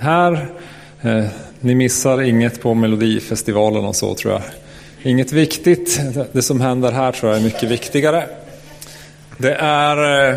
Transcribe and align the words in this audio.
Här, 0.00 0.48
eh, 1.02 1.24
ni 1.60 1.74
missar 1.74 2.22
inget 2.22 2.62
på 2.62 2.74
Melodifestivalen 2.74 3.84
och 3.84 3.96
så 3.96 4.14
tror 4.14 4.32
jag. 4.32 4.42
Inget 5.02 5.32
viktigt, 5.32 6.00
det 6.32 6.42
som 6.42 6.60
händer 6.60 6.92
här 6.92 7.12
tror 7.12 7.32
jag 7.32 7.40
är 7.40 7.44
mycket 7.44 7.70
viktigare. 7.70 8.26
Det 9.38 9.54
är 9.54 10.28
eh, 10.30 10.36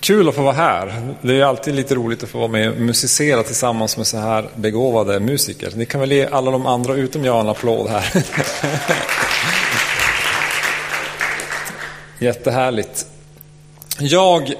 kul 0.00 0.28
att 0.28 0.34
få 0.34 0.42
vara 0.42 0.54
här. 0.54 1.14
Det 1.22 1.40
är 1.40 1.44
alltid 1.44 1.74
lite 1.74 1.94
roligt 1.94 2.22
att 2.22 2.28
få 2.28 2.38
vara 2.38 2.48
med 2.48 2.70
och 2.70 2.80
musicera 2.80 3.42
tillsammans 3.42 3.96
med 3.96 4.06
så 4.06 4.18
här 4.18 4.48
begåvade 4.54 5.20
musiker. 5.20 5.72
Ni 5.74 5.86
kan 5.86 6.00
väl 6.00 6.12
ge 6.12 6.26
alla 6.26 6.50
de 6.50 6.66
andra 6.66 6.94
utom 6.94 7.24
jag 7.24 7.40
en 7.40 7.48
applåd 7.48 7.88
här. 7.90 8.04
Jättehärligt. 12.18 13.06
Jag 13.98 14.54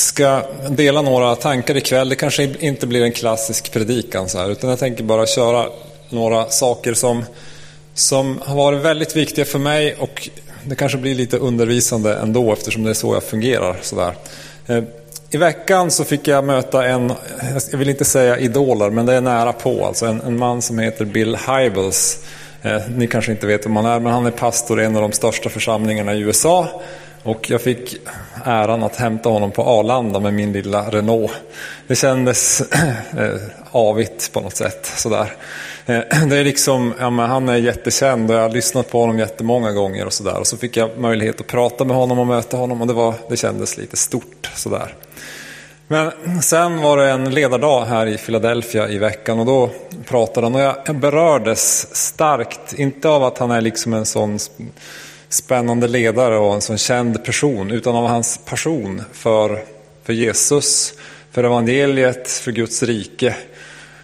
ska 0.00 0.42
dela 0.70 1.02
några 1.02 1.36
tankar 1.36 1.76
ikväll. 1.76 2.08
Det 2.08 2.16
kanske 2.16 2.54
inte 2.60 2.86
blir 2.86 3.02
en 3.02 3.12
klassisk 3.12 3.72
predikan 3.72 4.28
så 4.28 4.38
här, 4.38 4.50
utan 4.50 4.70
jag 4.70 4.78
tänker 4.78 5.04
bara 5.04 5.26
köra 5.26 5.66
några 6.08 6.50
saker 6.50 6.94
som, 6.94 7.24
som 7.94 8.40
har 8.44 8.56
varit 8.56 8.80
väldigt 8.80 9.16
viktiga 9.16 9.44
för 9.44 9.58
mig 9.58 9.96
och 9.98 10.28
det 10.64 10.74
kanske 10.74 10.98
blir 10.98 11.14
lite 11.14 11.36
undervisande 11.36 12.14
ändå 12.14 12.52
eftersom 12.52 12.82
det 12.82 12.90
är 12.90 12.94
så 12.94 13.14
jag 13.14 13.22
fungerar. 13.22 13.76
Så 13.82 13.96
där. 13.96 14.14
Eh, 14.66 14.84
I 15.30 15.36
veckan 15.36 15.90
så 15.90 16.04
fick 16.04 16.28
jag 16.28 16.44
möta 16.44 16.86
en, 16.86 17.12
jag 17.70 17.78
vill 17.78 17.88
inte 17.88 18.04
säga 18.04 18.38
idoler, 18.38 18.90
men 18.90 19.06
det 19.06 19.14
är 19.14 19.20
nära 19.20 19.52
på, 19.52 19.86
alltså 19.86 20.06
en, 20.06 20.20
en 20.20 20.38
man 20.38 20.62
som 20.62 20.78
heter 20.78 21.04
Bill 21.04 21.36
Hybels. 21.36 22.18
Eh, 22.62 22.80
ni 22.96 23.06
kanske 23.06 23.32
inte 23.32 23.46
vet 23.46 23.66
vem 23.66 23.76
han 23.76 23.86
är, 23.86 24.00
men 24.00 24.12
han 24.12 24.26
är 24.26 24.30
pastor 24.30 24.80
i 24.80 24.84
en 24.84 24.96
av 24.96 25.02
de 25.02 25.12
största 25.12 25.48
församlingarna 25.48 26.14
i 26.14 26.20
USA. 26.20 26.82
Och 27.22 27.50
jag 27.50 27.60
fick 27.60 27.96
äran 28.44 28.82
att 28.82 28.96
hämta 28.96 29.28
honom 29.28 29.50
på 29.50 29.62
Arlanda 29.62 30.20
med 30.20 30.34
min 30.34 30.52
lilla 30.52 30.90
Renault. 30.90 31.32
Det 31.86 31.96
kändes 31.96 32.60
eh, 33.18 33.40
avigt 33.70 34.32
på 34.32 34.40
något 34.40 34.56
sätt. 34.56 34.86
Sådär. 34.96 35.32
Eh, 35.86 36.00
det 36.28 36.36
är 36.36 36.44
liksom, 36.44 36.94
ja, 36.98 37.10
han 37.10 37.48
är 37.48 37.56
jättekänd 37.56 38.30
och 38.30 38.36
jag 38.36 38.42
har 38.42 38.50
lyssnat 38.50 38.90
på 38.90 39.00
honom 39.00 39.18
jättemånga 39.18 39.72
gånger 39.72 40.06
och 40.06 40.12
sådär. 40.12 40.38
Och 40.38 40.46
så 40.46 40.56
fick 40.56 40.76
jag 40.76 40.98
möjlighet 40.98 41.40
att 41.40 41.46
prata 41.46 41.84
med 41.84 41.96
honom 41.96 42.18
och 42.18 42.26
möta 42.26 42.56
honom 42.56 42.80
och 42.80 42.86
det, 42.86 42.92
var, 42.92 43.14
det 43.28 43.36
kändes 43.36 43.76
lite 43.76 43.96
stort. 43.96 44.50
Sådär. 44.54 44.94
Men 45.88 46.12
sen 46.42 46.82
var 46.82 46.96
det 46.96 47.10
en 47.10 47.30
ledardag 47.30 47.84
här 47.84 48.06
i 48.06 48.16
Philadelphia 48.16 48.88
i 48.88 48.98
veckan 48.98 49.38
och 49.38 49.46
då 49.46 49.70
pratade 50.06 50.46
han 50.46 50.54
och 50.54 50.60
jag 50.60 50.96
berördes 50.96 51.94
starkt, 51.96 52.72
inte 52.72 53.08
av 53.08 53.24
att 53.24 53.38
han 53.38 53.50
är 53.50 53.60
liksom 53.60 53.94
en 53.94 54.06
sån 54.06 54.38
spännande 55.30 55.88
ledare 55.88 56.38
och 56.38 56.54
en 56.54 56.60
sån 56.60 56.78
känd 56.78 57.24
person, 57.24 57.70
utan 57.70 57.96
av 57.96 58.06
hans 58.06 58.40
passion 58.44 59.02
för, 59.12 59.64
för 60.04 60.12
Jesus, 60.12 60.94
för 61.30 61.44
evangeliet, 61.44 62.28
för 62.28 62.52
Guds 62.52 62.82
rike. 62.82 63.36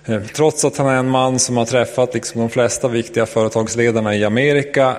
Eh, 0.04 0.22
trots 0.22 0.64
att 0.64 0.76
han 0.76 0.86
är 0.86 0.96
en 0.96 1.08
man 1.08 1.38
som 1.38 1.56
har 1.56 1.64
träffat 1.64 2.14
liksom 2.14 2.40
de 2.40 2.50
flesta 2.50 2.88
viktiga 2.88 3.26
företagsledarna 3.26 4.16
i 4.16 4.24
Amerika, 4.24 4.96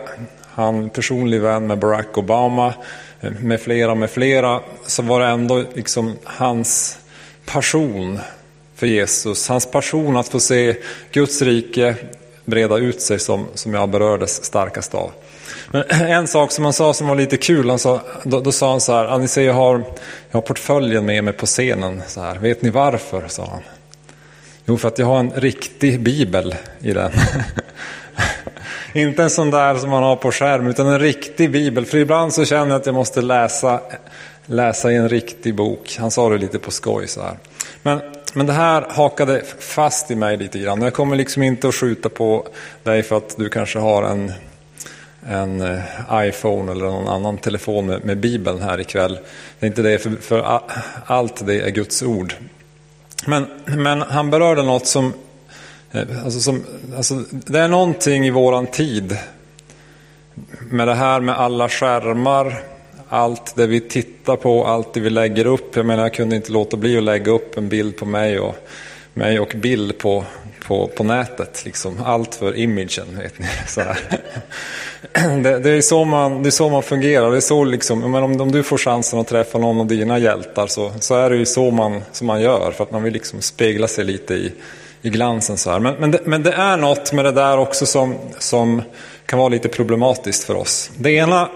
han 0.53 0.85
är 0.85 0.89
personlig 0.89 1.41
vän 1.41 1.67
med 1.67 1.79
Barack 1.79 2.17
Obama, 2.17 2.73
eh, 3.21 3.31
med 3.31 3.61
flera, 3.61 3.95
med 3.95 4.09
flera, 4.09 4.61
så 4.85 5.01
var 5.01 5.19
det 5.19 5.27
ändå 5.27 5.63
liksom 5.73 6.15
hans 6.23 6.97
passion 7.45 8.19
för 8.75 8.87
Jesus, 8.87 9.47
hans 9.47 9.71
passion 9.71 10.17
att 10.17 10.27
få 10.27 10.39
se 10.39 10.75
Guds 11.11 11.41
rike 11.41 11.95
breda 12.45 12.77
ut 12.77 13.01
sig 13.01 13.19
som, 13.19 13.47
som 13.53 13.73
jag 13.73 13.89
berördes 13.89 14.43
starkast 14.43 14.95
av. 14.95 15.11
Men 15.71 15.83
en 15.89 16.27
sak 16.27 16.51
som 16.51 16.63
han 16.63 16.73
sa 16.73 16.93
som 16.93 17.07
var 17.07 17.15
lite 17.15 17.37
kul, 17.37 17.69
han 17.69 17.79
sa, 17.79 18.01
då, 18.23 18.39
då 18.39 18.51
sa 18.51 18.71
han 18.71 18.81
så 18.81 18.93
här, 18.93 19.17
ni 19.17 19.27
ser 19.27 19.41
jag 19.41 19.53
har, 19.53 19.73
jag 20.29 20.37
har 20.37 20.41
portföljen 20.41 21.05
med 21.05 21.23
mig 21.23 21.33
på 21.33 21.45
scenen, 21.45 22.01
så 22.07 22.21
här. 22.21 22.35
vet 22.35 22.61
ni 22.61 22.69
varför? 22.69 23.27
sa 23.27 23.45
han. 23.45 23.61
Jo, 24.65 24.77
för 24.77 24.87
att 24.87 24.99
jag 24.99 25.05
har 25.05 25.19
en 25.19 25.31
riktig 25.31 25.99
bibel 25.99 26.55
i 26.79 26.93
den. 26.93 27.11
Inte 28.93 29.23
en 29.23 29.29
sån 29.29 29.51
där 29.51 29.75
som 29.75 29.89
man 29.89 30.03
har 30.03 30.15
på 30.15 30.31
skärm, 30.31 30.67
utan 30.67 30.87
en 30.87 30.99
riktig 30.99 31.51
bibel. 31.51 31.85
För 31.85 31.97
ibland 31.97 32.33
så 32.33 32.45
känner 32.45 32.71
jag 32.71 32.79
att 32.79 32.85
jag 32.85 32.95
måste 32.95 33.21
läsa, 33.21 33.81
läsa 34.45 34.91
i 34.91 34.95
en 34.95 35.09
riktig 35.09 35.55
bok. 35.55 35.95
Han 35.99 36.11
sa 36.11 36.29
det 36.29 36.37
lite 36.37 36.59
på 36.59 36.71
skoj 36.71 37.07
så 37.07 37.21
här. 37.21 37.37
Men, 37.83 37.99
men 38.33 38.45
det 38.45 38.53
här 38.53 38.85
hakade 38.89 39.43
fast 39.59 40.11
i 40.11 40.15
mig 40.15 40.37
lite 40.37 40.59
grann. 40.59 40.81
Jag 40.81 40.93
kommer 40.93 41.15
liksom 41.15 41.43
inte 41.43 41.67
att 41.67 41.75
skjuta 41.75 42.09
på 42.09 42.47
dig 42.83 43.03
för 43.03 43.17
att 43.17 43.37
du 43.37 43.49
kanske 43.49 43.79
har 43.79 44.03
en 44.03 44.33
en 45.27 45.61
eh, 45.61 45.79
iPhone 46.11 46.71
eller 46.71 46.85
någon 46.85 47.07
annan 47.07 47.37
telefon 47.37 47.85
med, 47.85 48.05
med 48.05 48.17
Bibeln 48.17 48.61
här 48.61 48.79
ikväll. 48.79 49.19
Det 49.59 49.65
är 49.65 49.67
inte 49.67 49.81
det, 49.81 49.99
för, 49.99 50.11
för 50.21 50.61
allt 51.05 51.45
det 51.45 51.61
är 51.61 51.69
Guds 51.69 52.03
ord. 52.03 52.33
Men, 53.25 53.47
men 53.65 54.01
han 54.01 54.29
berörde 54.29 54.63
något 54.63 54.87
som, 54.87 55.13
eh, 55.91 56.23
alltså 56.23 56.39
som 56.39 56.63
alltså 56.97 57.23
det 57.31 57.59
är 57.59 57.67
någonting 57.67 58.25
i 58.25 58.29
våran 58.29 58.67
tid 58.67 59.17
med 60.59 60.87
det 60.87 60.95
här 60.95 61.19
med 61.19 61.35
alla 61.35 61.69
skärmar, 61.69 62.63
allt 63.09 63.55
det 63.55 63.67
vi 63.67 63.79
tittar 63.79 64.35
på, 64.35 64.65
allt 64.65 64.93
det 64.93 64.99
vi 64.99 65.09
lägger 65.09 65.45
upp. 65.45 65.75
Jag 65.75 65.85
menar, 65.85 66.03
jag 66.03 66.13
kunde 66.13 66.35
inte 66.35 66.51
låta 66.51 66.77
bli 66.77 66.97
att 66.97 67.03
lägga 67.03 67.31
upp 67.31 67.57
en 67.57 67.69
bild 67.69 67.97
på 67.97 68.05
mig 68.05 68.39
och, 68.39 68.55
mig 69.13 69.39
och 69.39 69.53
Bill 69.55 69.93
på, 69.93 70.25
på, 70.67 70.87
på 70.87 71.03
nätet. 71.03 71.65
Liksom. 71.65 72.03
Allt 72.05 72.35
för 72.35 72.57
imagen, 72.57 73.05
vet 73.17 73.39
ni. 73.39 73.45
Så 73.67 73.81
det, 75.43 75.59
det, 75.59 75.71
är 75.71 75.81
så 75.81 76.05
man, 76.05 76.43
det 76.43 76.49
är 76.49 76.51
så 76.51 76.69
man 76.69 76.83
fungerar. 76.83 77.31
Det 77.31 77.37
är 77.37 77.41
så 77.41 77.63
liksom, 77.63 78.11
men 78.11 78.23
om, 78.23 78.41
om 78.41 78.51
du 78.51 78.63
får 78.63 78.77
chansen 78.77 79.19
att 79.19 79.27
träffa 79.27 79.57
någon 79.57 79.79
av 79.79 79.87
dina 79.87 80.19
hjältar 80.19 80.67
så, 80.67 80.91
så 80.99 81.15
är 81.15 81.29
det 81.29 81.35
ju 81.35 81.45
så 81.45 81.71
man, 81.71 82.03
som 82.11 82.27
man 82.27 82.41
gör. 82.41 82.71
För 82.71 82.83
att 82.83 82.91
man 82.91 83.03
vill 83.03 83.13
liksom 83.13 83.41
spegla 83.41 83.87
sig 83.87 84.05
lite 84.05 84.33
i, 84.33 84.53
i 85.01 85.09
glansen. 85.09 85.57
Så 85.57 85.71
här. 85.71 85.79
Men, 85.79 85.95
men, 85.95 86.11
det, 86.11 86.19
men 86.25 86.43
det 86.43 86.51
är 86.51 86.77
något 86.77 87.13
med 87.13 87.25
det 87.25 87.31
där 87.31 87.57
också 87.57 87.85
som, 87.85 88.15
som 88.39 88.81
kan 89.25 89.39
vara 89.39 89.49
lite 89.49 89.67
problematiskt 89.67 90.43
för 90.43 90.55
oss. 90.55 90.91
Det 90.97 91.11
ena 91.11 91.49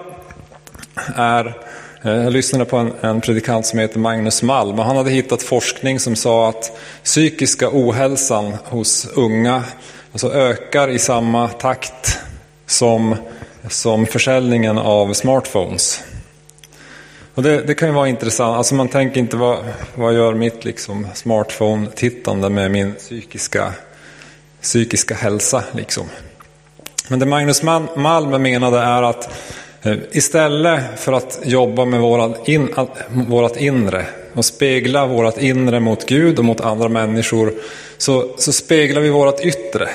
är 1.15 1.57
Eh, 2.03 2.11
jag 2.11 2.33
lyssnade 2.33 2.65
på 2.65 2.77
en, 2.77 2.93
en 3.01 3.21
predikant 3.21 3.65
som 3.65 3.79
heter 3.79 3.99
Magnus 3.99 4.43
Malm 4.43 4.79
och 4.79 4.85
han 4.85 4.97
hade 4.97 5.11
hittat 5.11 5.43
forskning 5.43 5.99
som 5.99 6.15
sa 6.15 6.49
att 6.49 6.79
psykiska 7.03 7.69
ohälsan 7.71 8.53
hos 8.63 9.07
unga 9.15 9.63
alltså 10.11 10.33
ökar 10.33 10.89
i 10.89 10.99
samma 10.99 11.47
takt 11.47 12.19
som, 12.65 13.15
som 13.69 14.05
försäljningen 14.05 14.77
av 14.77 15.13
smartphones. 15.13 16.03
Och 17.35 17.43
det, 17.43 17.61
det, 17.61 17.73
kan 17.73 17.87
ju 17.87 17.93
vara 17.93 18.07
intressant, 18.07 18.57
alltså 18.57 18.75
man 18.75 18.87
tänker 18.87 19.19
inte 19.19 19.37
vad, 19.37 19.57
vad 19.95 20.13
gör 20.13 20.33
mitt 20.33 20.65
liksom 20.65 21.07
smartphone-tittande 21.13 22.49
med 22.49 22.71
min 22.71 22.93
psykiska, 22.93 23.73
psykiska 24.61 25.15
hälsa. 25.15 25.63
Liksom. 25.71 26.09
Men 27.07 27.19
det 27.19 27.25
Magnus 27.25 27.63
Malm 27.95 28.41
menade 28.41 28.79
är 28.79 29.03
att 29.03 29.29
Eh, 29.83 29.95
istället 30.11 30.99
för 30.99 31.13
att 31.13 31.39
jobba 31.43 31.85
med 31.85 31.99
vårat, 31.99 32.47
in, 32.47 32.69
vårat 33.09 33.57
inre 33.57 34.05
och 34.33 34.45
spegla 34.45 35.05
vårat 35.05 35.37
inre 35.37 35.79
mot 35.79 36.05
Gud 36.05 36.39
och 36.39 36.45
mot 36.45 36.61
andra 36.61 36.89
människor 36.89 37.53
så, 37.97 38.35
så 38.37 38.53
speglar 38.53 39.01
vi 39.01 39.09
vårat 39.09 39.41
yttre. 39.45 39.89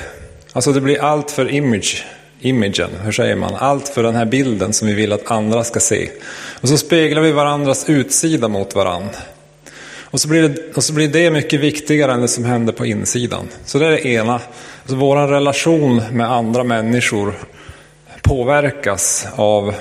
Alltså 0.53 0.73
det 0.73 0.81
blir 0.81 1.03
allt 1.03 1.31
för 1.31 1.51
image, 1.51 2.05
imagen, 2.41 2.91
hur 3.05 3.13
säger 3.13 3.37
man? 3.37 3.55
Allt 3.55 3.89
för 3.89 4.03
den 4.03 4.15
här 4.15 4.25
bilden 4.25 4.73
som 4.73 4.89
vi 4.89 4.95
vill 4.95 5.13
att 5.13 5.31
andra 5.31 5.65
ska 5.65 5.81
se. 5.81 6.09
Och 6.61 6.69
så 6.69 6.77
speglar 6.79 7.23
vi 7.23 7.33
varandras 7.33 7.89
utsida 7.89 8.49
mot 8.49 8.75
varandra. 8.75 9.19
Och 10.01 10.21
så, 10.21 10.29
blir 10.29 10.49
det, 10.49 10.77
och 10.77 10.85
så 10.85 10.93
blir 10.93 11.09
det 11.09 11.31
mycket 11.31 11.61
viktigare 11.61 12.13
än 12.13 12.21
det 12.21 12.29
som 12.29 12.45
händer 12.45 12.73
på 12.73 12.87
insidan. 12.87 13.49
Så 13.65 13.79
det 13.79 13.87
är 13.87 13.91
det 13.91 14.07
ena. 14.07 14.41
Alltså 14.83 14.97
vår 14.97 15.27
relation 15.27 16.03
med 16.13 16.33
andra 16.33 16.65
människor 16.65 17.35
påverkas 18.27 19.27
av 19.37 19.75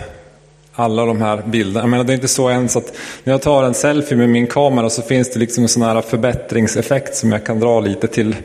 alla 0.73 1.05
de 1.05 1.21
här 1.21 1.43
bilderna. 1.45 1.79
Jag 1.79 1.89
menar, 1.89 2.03
det 2.03 2.13
är 2.13 2.15
inte 2.15 2.27
så 2.27 2.49
ens 2.49 2.75
att 2.75 2.93
när 3.23 3.33
jag 3.33 3.41
tar 3.41 3.63
en 3.63 3.73
selfie 3.73 4.17
med 4.17 4.29
min 4.29 4.47
kamera 4.47 4.89
så 4.89 5.01
finns 5.01 5.33
det 5.33 5.39
liksom 5.39 5.63
en 5.63 5.69
sån 5.69 5.83
här 5.83 6.01
förbättringseffekt 6.01 7.15
som 7.15 7.31
jag 7.31 7.45
kan 7.45 7.59
dra 7.59 7.79
lite 7.79 8.07
till 8.07 8.35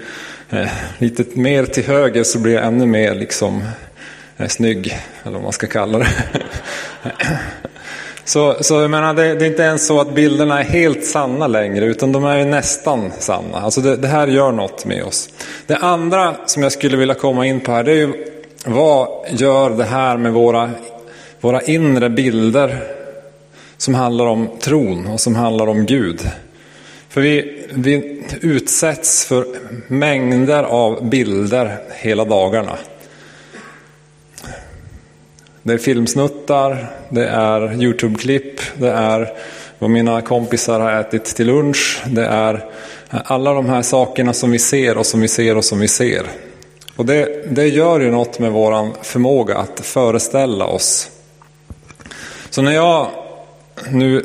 eh, 0.51 0.69
lite 0.99 1.25
mer 1.39 1.65
till 1.65 1.85
höger 1.85 2.25
så 2.25 2.39
blir 2.39 2.55
jag 2.55 2.65
ännu 2.65 2.87
mer 2.87 3.15
liksom 3.15 3.63
eh, 4.37 4.49
snygg, 4.49 4.99
eller 5.23 5.33
vad 5.33 5.43
man 5.43 5.53
ska 5.53 5.67
kalla 5.67 5.99
det. 5.99 6.09
så, 8.25 8.57
så 8.61 8.81
jag 8.81 8.91
menar, 8.91 9.15
det, 9.15 9.35
det, 9.35 9.45
är 9.45 9.51
inte 9.51 9.63
ens 9.63 9.87
så 9.87 10.01
att 10.01 10.15
bilderna 10.15 10.61
är 10.61 10.65
helt 10.65 11.05
sanna 11.05 11.47
längre, 11.47 11.85
utan 11.85 12.13
de 12.13 12.25
är 12.25 12.39
ju 12.39 12.45
nästan 12.45 13.13
sanna. 13.19 13.59
Alltså 13.59 13.81
det, 13.81 13.97
det 13.97 14.09
här 14.09 14.27
gör 14.27 14.53
något 14.53 14.85
med 14.85 15.05
oss. 15.05 15.29
Det 15.67 15.77
andra 15.77 16.37
som 16.47 16.63
jag 16.63 16.73
skulle 16.73 16.97
vilja 16.97 17.15
komma 17.15 17.47
in 17.47 17.61
på 17.61 17.73
här, 17.73 17.85
det 17.85 17.93
är 17.93 17.97
ju 17.97 18.30
vad 18.65 19.09
gör 19.31 19.71
det 19.71 19.85
här 19.85 20.17
med 20.17 20.33
våra, 20.33 20.71
våra 21.41 21.63
inre 21.63 22.11
bilder 22.11 22.83
som 23.77 23.95
handlar 23.95 24.27
om 24.27 24.49
tron 24.61 25.07
och 25.07 25.21
som 25.21 25.35
handlar 25.35 25.67
om 25.67 25.87
Gud? 25.87 26.21
För 27.09 27.21
vi, 27.21 27.67
vi 27.73 28.23
utsätts 28.41 29.25
för 29.25 29.47
mängder 29.87 30.63
av 30.63 31.09
bilder 31.09 31.79
hela 31.95 32.25
dagarna. 32.25 32.79
Det 35.63 35.73
är 35.73 35.79
filmsnuttar, 35.79 36.87
det 37.09 37.27
är 37.27 37.83
Youtube-klipp, 37.83 38.61
det 38.75 38.91
är 38.91 39.33
vad 39.79 39.91
mina 39.91 40.23
kompisar 40.23 40.81
har 40.81 41.01
ätit 41.01 41.25
till 41.25 41.47
lunch, 41.47 42.03
det 42.07 42.27
är 42.27 42.65
Alla 43.11 43.53
de 43.55 43.69
här 43.69 43.83
sakerna 43.83 44.33
som 44.33 44.51
vi 44.51 44.59
ser 44.59 44.99
och 44.99 45.07
som 45.07 45.21
vi 45.21 45.29
ser 45.29 45.57
och 45.57 45.65
som 45.65 45.79
vi 45.79 45.89
ser. 45.89 46.27
Och 47.01 47.07
det, 47.07 47.45
det 47.47 47.69
gör 47.69 48.01
ju 48.01 48.11
något 48.11 48.39
med 48.39 48.53
vår 48.53 49.05
förmåga 49.05 49.57
att 49.57 49.81
föreställa 49.81 50.67
oss. 50.67 51.11
Så 52.51 52.63
när 52.63 52.73
jag 52.73 53.07
nu 53.91 54.25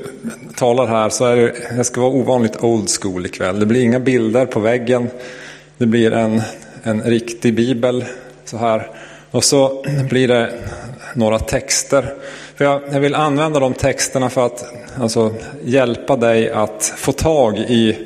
talar 0.56 0.88
här 0.88 1.10
så 1.10 1.26
är 1.26 1.36
det, 1.36 1.54
jag 1.78 1.86
ska 1.86 2.02
vara 2.02 2.12
ovanligt 2.12 2.64
old 2.64 2.90
school 2.90 3.26
ikväll. 3.26 3.60
Det 3.60 3.66
blir 3.66 3.84
inga 3.84 4.00
bilder 4.00 4.46
på 4.46 4.60
väggen. 4.60 5.10
Det 5.78 5.86
blir 5.86 6.14
en, 6.14 6.42
en 6.84 7.04
riktig 7.04 7.56
bibel 7.56 8.06
så 8.46 8.58
här. 8.58 8.92
Och 9.32 9.44
så 9.44 9.86
blir 10.10 10.28
det 10.28 10.54
några 11.14 11.40
texter. 11.40 12.14
För 12.56 12.66
jag, 12.66 12.82
jag 12.92 13.00
vill 13.00 13.16
använda 13.16 13.60
de 13.60 13.74
texterna 13.74 14.30
för 14.30 14.46
att 14.46 14.66
alltså, 15.00 15.34
hjälpa 15.64 16.16
dig 16.16 16.50
att 16.50 16.94
få 16.98 17.12
tag 17.12 17.58
i, 17.58 17.98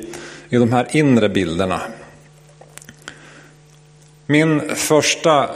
i 0.48 0.56
de 0.56 0.72
här 0.72 0.86
inre 0.90 1.28
bilderna. 1.28 1.80
Min 4.30 4.74
första 4.74 5.50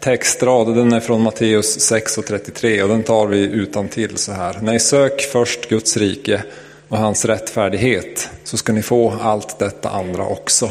textrad 0.00 0.74
den 0.74 0.92
är 0.92 1.00
från 1.00 1.22
Matteus 1.22 1.92
6.33 1.92 2.82
och 2.82 2.88
den 2.88 3.02
tar 3.02 3.26
vi 3.26 3.38
utan 3.38 3.88
till 3.88 4.16
så 4.16 4.32
här. 4.32 4.58
Nej, 4.62 4.80
sök 4.80 5.20
först 5.20 5.68
Guds 5.68 5.96
rike 5.96 6.42
och 6.88 6.98
hans 6.98 7.24
rättfärdighet 7.24 8.30
så 8.44 8.56
ska 8.56 8.72
ni 8.72 8.82
få 8.82 9.10
allt 9.20 9.58
detta 9.58 9.90
andra 9.90 10.26
också. 10.26 10.70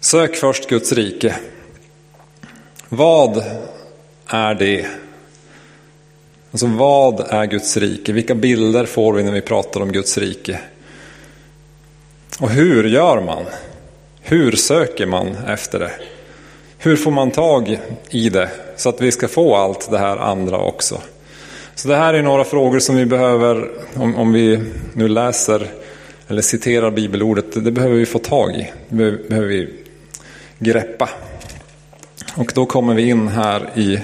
Sök 0.00 0.36
först 0.36 0.68
Guds 0.68 0.92
rike. 0.92 1.36
Vad 2.88 3.44
är 4.26 4.54
det? 4.54 4.86
Alltså 6.50 6.66
vad 6.66 7.20
är 7.20 7.46
Guds 7.46 7.76
rike? 7.76 8.12
Vilka 8.12 8.34
bilder 8.34 8.86
får 8.86 9.12
vi 9.12 9.22
när 9.22 9.32
vi 9.32 9.40
pratar 9.40 9.80
om 9.80 9.92
Guds 9.92 10.18
rike? 10.18 10.60
Och 12.40 12.50
hur 12.50 12.84
gör 12.84 13.20
man? 13.20 13.44
Hur 14.20 14.52
söker 14.52 15.06
man 15.06 15.36
efter 15.46 15.78
det? 15.78 15.92
Hur 16.78 16.96
får 16.96 17.10
man 17.10 17.30
tag 17.30 17.80
i 18.10 18.28
det 18.28 18.50
så 18.76 18.88
att 18.88 19.00
vi 19.00 19.12
ska 19.12 19.28
få 19.28 19.56
allt 19.56 19.90
det 19.90 19.98
här 19.98 20.16
andra 20.16 20.58
också? 20.58 21.00
Så 21.74 21.88
det 21.88 21.96
här 21.96 22.14
är 22.14 22.22
några 22.22 22.44
frågor 22.44 22.78
som 22.78 22.96
vi 22.96 23.06
behöver, 23.06 23.70
om, 23.94 24.16
om 24.16 24.32
vi 24.32 24.60
nu 24.92 25.08
läser 25.08 25.70
eller 26.28 26.42
citerar 26.42 26.90
bibelordet, 26.90 27.64
det 27.64 27.70
behöver 27.70 27.96
vi 27.96 28.06
få 28.06 28.18
tag 28.18 28.56
i. 28.56 28.72
Det 28.88 29.28
behöver 29.28 29.48
vi 29.48 29.68
greppa. 30.58 31.08
Och 32.36 32.52
då 32.54 32.66
kommer 32.66 32.94
vi 32.94 33.08
in 33.08 33.28
här 33.28 33.70
i 33.74 34.00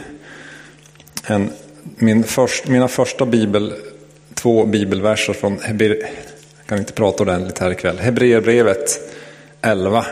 en, 1.27 1.51
min 1.83 2.25
först, 2.25 2.69
mina 2.69 2.89
första 2.89 3.27
bibel, 3.27 3.75
två 4.35 4.67
bibelverser 4.67 5.33
från 5.33 5.59
Hebreer, 5.61 5.97
jag 6.59 6.67
kan 6.67 6.79
inte 6.79 6.93
prata 6.93 7.23
ordentligt 7.23 7.59
här 7.59 7.71
ikväll, 7.71 7.99
Hebreerbrevet 7.99 9.01
11. 9.61 10.07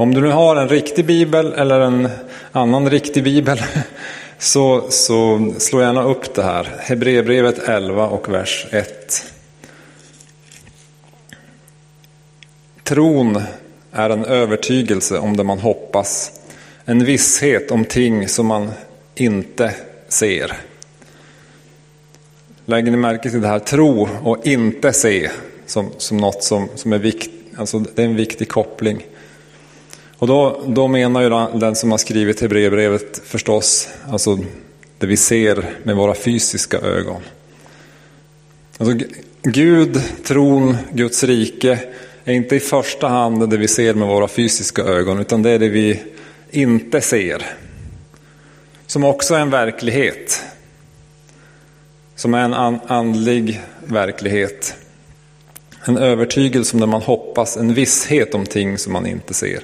Om 0.00 0.14
du 0.14 0.20
nu 0.20 0.28
har 0.28 0.56
en 0.56 0.68
riktig 0.68 1.06
bibel 1.06 1.52
eller 1.52 1.80
en 1.80 2.08
annan 2.52 2.90
riktig 2.90 3.24
bibel 3.24 3.62
så, 4.38 4.90
så 4.90 5.50
slå 5.58 5.80
gärna 5.80 6.02
upp 6.02 6.34
det 6.34 6.42
här. 6.42 6.68
Hebreerbrevet 6.78 7.68
11 7.68 8.08
och 8.08 8.32
vers 8.32 8.66
1. 8.70 9.32
Tron 12.82 13.42
är 13.92 14.10
en 14.10 14.24
övertygelse 14.24 15.18
om 15.18 15.36
det 15.36 15.44
man 15.44 15.58
hoppas, 15.58 16.40
en 16.84 17.04
visshet 17.04 17.70
om 17.70 17.84
ting 17.84 18.28
som 18.28 18.46
man 18.46 18.70
inte 19.14 19.74
ser. 20.08 20.52
Lägger 22.64 22.90
ni 22.90 22.96
märke 22.96 23.30
till 23.30 23.40
det 23.40 23.48
här 23.48 23.58
tro 23.58 24.08
och 24.22 24.46
inte 24.46 24.92
se 24.92 25.30
som, 25.66 25.90
som 25.98 26.16
något 26.16 26.42
som, 26.42 26.68
som 26.74 26.92
är 26.92 26.98
viktigt, 26.98 27.58
alltså 27.58 27.78
det 27.78 28.02
är 28.02 28.06
en 28.06 28.16
viktig 28.16 28.48
koppling. 28.48 29.06
Och 30.20 30.26
då, 30.26 30.62
då 30.66 30.88
menar 30.88 31.22
ju 31.22 31.58
den 31.58 31.76
som 31.76 31.90
har 31.90 31.98
skrivit 31.98 32.40
Hebreerbrevet 32.40 33.22
förstås, 33.24 33.88
alltså 34.08 34.38
det 34.98 35.06
vi 35.06 35.16
ser 35.16 35.70
med 35.82 35.96
våra 35.96 36.14
fysiska 36.14 36.78
ögon. 36.78 37.22
Alltså 38.78 39.06
Gud, 39.42 40.02
tron, 40.24 40.76
Guds 40.92 41.24
rike 41.24 41.78
är 42.24 42.34
inte 42.34 42.56
i 42.56 42.60
första 42.60 43.08
hand 43.08 43.50
det 43.50 43.56
vi 43.56 43.68
ser 43.68 43.94
med 43.94 44.08
våra 44.08 44.28
fysiska 44.28 44.82
ögon, 44.82 45.20
utan 45.20 45.42
det 45.42 45.50
är 45.50 45.58
det 45.58 45.68
vi 45.68 46.02
inte 46.50 47.00
ser. 47.00 47.46
Som 48.86 49.04
också 49.04 49.34
är 49.34 49.40
en 49.40 49.50
verklighet. 49.50 50.42
Som 52.14 52.34
är 52.34 52.44
en 52.44 52.80
andlig 52.86 53.60
verklighet. 53.84 54.74
En 55.84 55.98
övertygelse 55.98 56.76
om 56.76 56.80
det 56.80 56.86
man 56.86 57.02
hoppas, 57.02 57.56
en 57.56 57.74
visshet 57.74 58.34
om 58.34 58.46
ting 58.46 58.78
som 58.78 58.92
man 58.92 59.06
inte 59.06 59.34
ser. 59.34 59.60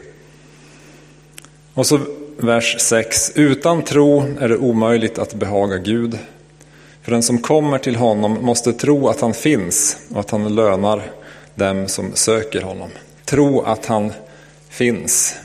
Och 1.77 1.87
så 1.87 2.01
vers 2.37 2.77
6. 2.79 3.33
Utan 3.35 3.83
tro 3.83 4.25
är 4.41 4.49
det 4.49 4.57
omöjligt 4.57 5.19
att 5.19 5.35
behaga 5.35 5.77
Gud. 5.77 6.19
För 7.03 7.13
den 7.13 7.23
som 7.23 7.39
kommer 7.39 7.79
till 7.79 7.97
honom 7.97 8.39
måste 8.45 8.73
tro 8.73 9.09
att 9.09 9.21
han 9.21 9.35
finns 9.35 9.99
och 10.15 10.21
att 10.21 10.31
han 10.31 10.55
lönar 10.55 11.03
dem 11.55 11.89
som 11.89 12.11
söker 12.15 12.63
honom. 12.63 12.91
Tro 13.25 13.61
att 13.61 13.87
han 13.87 14.13
finns 14.69 15.37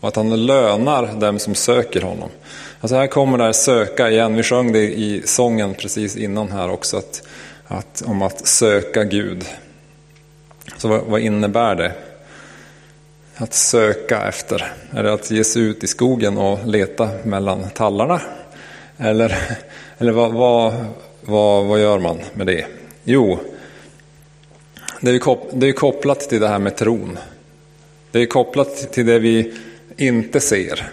och 0.00 0.08
att 0.08 0.16
han 0.16 0.46
lönar 0.46 1.20
dem 1.20 1.38
som 1.38 1.54
söker 1.54 2.02
honom. 2.02 2.28
Alltså 2.80 2.96
här 2.96 3.06
kommer 3.06 3.38
det 3.38 3.44
här 3.44 3.52
söka 3.52 4.10
igen. 4.10 4.34
Vi 4.34 4.42
sjöng 4.42 4.72
det 4.72 4.98
i 4.98 5.22
sången 5.24 5.74
precis 5.74 6.16
innan 6.16 6.52
här 6.52 6.70
också. 6.70 6.96
Att, 6.96 7.22
att 7.66 8.02
om 8.06 8.22
att 8.22 8.46
söka 8.46 9.04
Gud. 9.04 9.44
Så 10.76 10.88
vad, 10.88 11.00
vad 11.00 11.20
innebär 11.20 11.74
det? 11.74 11.92
Att 13.38 13.54
söka 13.54 14.28
efter? 14.28 14.72
Är 14.90 15.02
det 15.02 15.12
att 15.12 15.30
ge 15.30 15.44
sig 15.44 15.62
ut 15.62 15.84
i 15.84 15.86
skogen 15.86 16.38
och 16.38 16.66
leta 16.66 17.08
mellan 17.24 17.70
tallarna? 17.74 18.20
Eller, 18.96 19.38
eller 19.98 20.12
vad, 20.12 20.32
vad, 20.32 20.74
vad, 21.20 21.64
vad 21.64 21.80
gör 21.80 21.98
man 21.98 22.18
med 22.34 22.46
det? 22.46 22.66
Jo, 23.04 23.38
det 25.00 25.10
är, 25.10 25.72
kopplat 25.72 26.20
till 26.20 26.40
det 26.40 26.48
här 26.48 26.58
med 26.58 26.76
tron. 26.76 27.18
Det 28.10 28.22
är 28.22 28.26
kopplat 28.26 28.92
till 28.92 29.06
det 29.06 29.18
vi 29.18 29.54
inte 29.96 30.40
ser. 30.40 30.92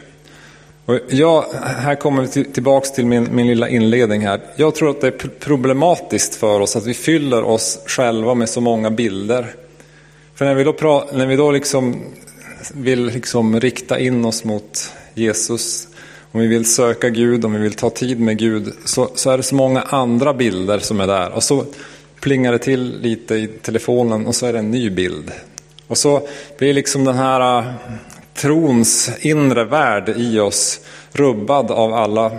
Och 0.86 1.00
jag, 1.10 1.46
här 1.64 1.96
kommer 1.96 2.22
vi 2.22 2.44
tillbaka 2.44 2.88
till 2.88 3.06
min, 3.06 3.36
min 3.36 3.48
lilla 3.48 3.70
inledning 3.70 4.28
här. 4.28 4.42
Jag 4.56 4.76
tror 4.76 4.90
att 4.90 5.02
det 5.02 5.08
är 5.08 5.30
problematiskt 5.40 6.36
för 6.36 6.60
oss 6.60 6.76
att 6.76 6.86
vi 6.86 6.94
fyller 6.94 7.44
oss 7.44 7.80
själva 7.86 8.34
med 8.34 8.50
så 8.50 8.62
många 8.62 8.92
bilder. 8.92 9.56
För 10.36 10.46
när 10.46 10.56
vi 10.56 10.64
då, 10.64 10.74
pra, 10.74 11.04
när 11.14 11.26
vi 11.26 11.36
då 11.36 11.52
liksom 11.52 12.04
vill 12.74 13.06
liksom 13.06 13.60
rikta 13.60 14.00
in 14.00 14.26
oss 14.26 14.44
mot 14.44 14.92
Jesus, 15.14 15.88
om 16.32 16.42
vi 16.42 16.48
vill 16.48 16.66
söka 16.66 17.10
Gud, 17.10 17.46
om 17.46 17.54
vi 17.54 17.60
vill 17.60 17.74
ta 17.74 17.90
tid 17.90 18.20
med 18.20 18.38
Gud, 18.38 18.74
så, 18.86 19.10
så 19.16 19.30
är 19.30 19.38
det 19.38 19.44
så 19.44 19.56
många 19.56 19.82
andra 19.82 20.34
bilder 20.34 20.80
som 20.80 21.02
är 21.02 21.08
där. 21.08 21.32
Och 21.32 21.44
så 21.44 21.66
plingar 22.20 22.52
det 22.52 22.60
till 22.60 23.00
lite 23.02 23.36
i 23.36 23.48
telefonen 23.48 24.28
och 24.28 24.36
så 24.36 24.46
är 24.46 24.54
det 24.54 24.60
en 24.60 24.72
ny 24.72 24.90
bild. 24.90 25.32
Och 25.88 25.98
så 25.98 26.28
blir 26.58 26.74
liksom 26.74 27.04
den 27.04 27.16
här 27.16 27.60
äh, 27.60 27.74
trons 28.34 29.10
inre 29.20 29.64
värld 29.64 30.14
i 30.18 30.40
oss 30.40 30.80
rubbad 31.12 31.72
av 31.72 31.94
alla, 31.94 32.32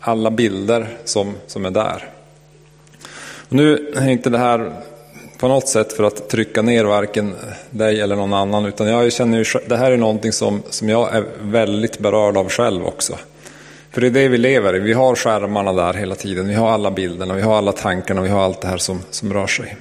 alla 0.00 0.30
bilder 0.30 0.88
som, 1.04 1.34
som 1.46 1.64
är 1.64 1.70
där. 1.70 2.10
Och 3.48 3.52
nu 3.52 3.92
är 3.96 4.08
inte 4.08 4.30
det 4.30 4.38
här 4.38 4.82
på 5.38 5.48
något 5.48 5.68
sätt 5.68 5.92
för 5.92 6.04
att 6.04 6.28
trycka 6.28 6.62
ner 6.62 6.84
varken 6.84 7.34
dig 7.70 8.00
eller 8.00 8.16
någon 8.16 8.32
annan. 8.32 8.66
Utan 8.66 8.86
jag 8.86 9.12
känner 9.12 9.38
ju, 9.38 9.44
det 9.66 9.76
här 9.76 9.90
är 9.90 9.96
någonting 9.96 10.32
som, 10.32 10.62
som 10.70 10.88
jag 10.88 11.14
är 11.14 11.24
väldigt 11.40 11.98
berörd 11.98 12.36
av 12.36 12.48
själv 12.48 12.86
också. 12.86 13.18
För 13.90 14.00
det 14.00 14.06
är 14.06 14.10
det 14.10 14.28
vi 14.28 14.38
lever 14.38 14.76
i. 14.76 14.78
Vi 14.78 14.92
har 14.92 15.14
skärmarna 15.14 15.72
där 15.72 15.94
hela 15.94 16.14
tiden. 16.14 16.48
Vi 16.48 16.54
har 16.54 16.70
alla 16.70 16.90
bilderna, 16.90 17.34
vi 17.34 17.42
har 17.42 17.58
alla 17.58 17.72
tankarna, 17.72 18.22
vi 18.22 18.28
har 18.28 18.40
allt 18.40 18.60
det 18.60 18.68
här 18.68 18.78
som, 18.78 19.02
som 19.10 19.32
rör 19.32 19.46
sig. 19.46 19.76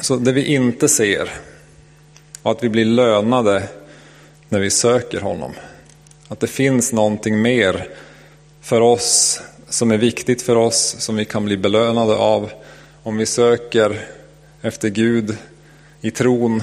Så 0.00 0.16
det 0.16 0.32
vi 0.32 0.44
inte 0.44 0.88
ser 0.88 1.30
och 2.42 2.50
att 2.50 2.64
vi 2.64 2.68
blir 2.68 2.84
lönade 2.84 3.62
när 4.48 4.60
vi 4.60 4.70
söker 4.70 5.20
honom. 5.20 5.52
Att 6.28 6.40
det 6.40 6.46
finns 6.46 6.92
någonting 6.92 7.42
mer 7.42 7.88
för 8.60 8.80
oss 8.80 9.40
som 9.70 9.90
är 9.90 9.96
viktigt 9.96 10.42
för 10.42 10.56
oss, 10.56 10.96
som 10.98 11.16
vi 11.16 11.24
kan 11.24 11.44
bli 11.44 11.56
belönade 11.56 12.16
av 12.16 12.50
om 13.02 13.16
vi 13.16 13.26
söker 13.26 14.00
efter 14.62 14.88
Gud 14.88 15.36
i 16.00 16.10
tron 16.10 16.62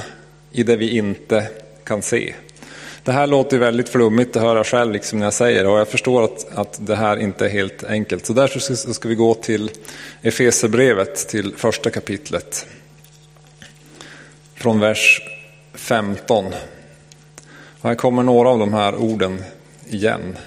i 0.52 0.64
det 0.64 0.76
vi 0.76 0.98
inte 0.98 1.48
kan 1.84 2.02
se. 2.02 2.34
Det 3.04 3.12
här 3.12 3.28
låter 3.28 3.58
väldigt 3.58 3.90
flummigt, 3.90 4.34
det 4.34 4.40
hör 4.40 4.56
jag 4.56 4.66
själv 4.66 4.92
liksom 4.92 5.20
när 5.20 5.26
jag 5.26 5.34
säger 5.34 5.64
det 5.64 5.70
och 5.70 5.80
jag 5.80 5.88
förstår 5.88 6.24
att, 6.24 6.48
att 6.56 6.88
det 6.88 6.96
här 6.96 7.18
inte 7.18 7.46
är 7.46 7.50
helt 7.50 7.84
enkelt. 7.84 8.26
Så 8.26 8.34
därför 8.34 8.60
ska, 8.60 8.94
ska 8.94 9.10
vi 9.10 9.16
gå 9.16 9.34
till 9.34 9.72
Efeserbrevet, 10.22 11.28
till 11.28 11.54
första 11.56 11.90
kapitlet. 11.90 12.68
Från 14.56 14.80
vers 14.80 15.22
15. 15.74 16.46
Och 17.82 17.90
här 17.90 17.96
kommer 17.96 18.24
några 18.24 18.50
av 18.50 18.60
de 18.60 18.74
här 18.74 18.96
orden 18.96 19.44
igen. 19.90 20.38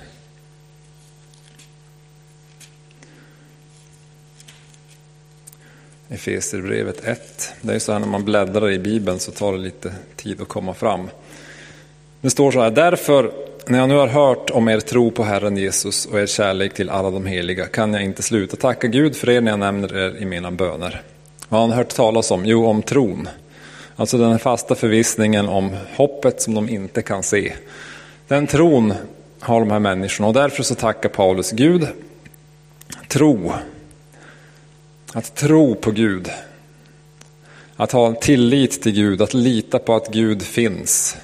Efesierbrevet 6.12 7.04
1. 7.04 7.54
Det 7.60 7.70
är 7.70 7.74
ju 7.74 7.80
så 7.80 7.92
här 7.92 7.98
när 7.98 8.06
man 8.06 8.24
bläddrar 8.24 8.70
i 8.70 8.78
Bibeln 8.78 9.18
så 9.18 9.32
tar 9.32 9.52
det 9.52 9.58
lite 9.58 9.92
tid 10.16 10.40
att 10.40 10.48
komma 10.48 10.74
fram. 10.74 11.10
Det 12.20 12.30
står 12.30 12.50
så 12.50 12.60
här, 12.60 12.70
därför 12.70 13.32
när 13.66 13.78
jag 13.78 13.88
nu 13.88 13.94
har 13.94 14.06
hört 14.06 14.50
om 14.50 14.68
er 14.68 14.80
tro 14.80 15.10
på 15.10 15.22
Herren 15.22 15.56
Jesus 15.56 16.06
och 16.06 16.20
er 16.20 16.26
kärlek 16.26 16.74
till 16.74 16.90
alla 16.90 17.10
de 17.10 17.26
heliga 17.26 17.66
kan 17.66 17.94
jag 17.94 18.04
inte 18.04 18.22
sluta 18.22 18.56
tacka 18.56 18.86
Gud 18.86 19.16
för 19.16 19.30
er 19.30 19.40
när 19.40 19.50
jag 19.50 19.58
nämner 19.58 19.96
er 19.96 20.16
i 20.22 20.24
mina 20.24 20.50
böner. 20.50 21.02
Vad 21.48 21.60
har 21.60 21.68
han 21.68 21.76
hört 21.76 21.94
talas 21.94 22.30
om? 22.30 22.46
Jo, 22.46 22.66
om 22.66 22.82
tron. 22.82 23.28
Alltså 23.96 24.18
den 24.18 24.38
fasta 24.38 24.74
förvissningen 24.74 25.48
om 25.48 25.76
hoppet 25.96 26.42
som 26.42 26.54
de 26.54 26.68
inte 26.68 27.02
kan 27.02 27.22
se. 27.22 27.52
Den 28.28 28.46
tron 28.46 28.94
har 29.40 29.60
de 29.60 29.70
här 29.70 29.78
människorna 29.78 30.28
och 30.28 30.34
därför 30.34 30.62
så 30.62 30.74
tackar 30.74 31.08
Paulus 31.08 31.50
Gud. 31.50 31.88
Tro. 33.08 33.52
Att 35.12 35.34
tro 35.34 35.74
på 35.74 35.90
Gud. 35.90 36.30
Att 37.76 37.92
ha 37.92 38.06
en 38.06 38.16
tillit 38.16 38.82
till 38.82 38.92
Gud, 38.92 39.22
att 39.22 39.34
lita 39.34 39.78
på 39.78 39.94
att 39.94 40.08
Gud 40.08 40.42
finns. 40.42 41.16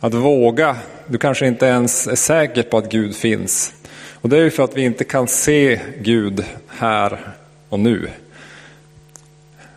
Att 0.00 0.14
våga, 0.14 0.76
du 1.06 1.18
kanske 1.18 1.46
inte 1.46 1.66
ens 1.66 2.06
är 2.06 2.14
säker 2.14 2.62
på 2.62 2.78
att 2.78 2.90
Gud 2.90 3.16
finns. 3.16 3.72
Och 4.12 4.28
det 4.28 4.38
är 4.38 4.42
ju 4.42 4.50
för 4.50 4.64
att 4.64 4.76
vi 4.76 4.84
inte 4.84 5.04
kan 5.04 5.28
se 5.28 5.80
Gud 6.00 6.44
här 6.68 7.34
och 7.68 7.80
nu. 7.80 8.08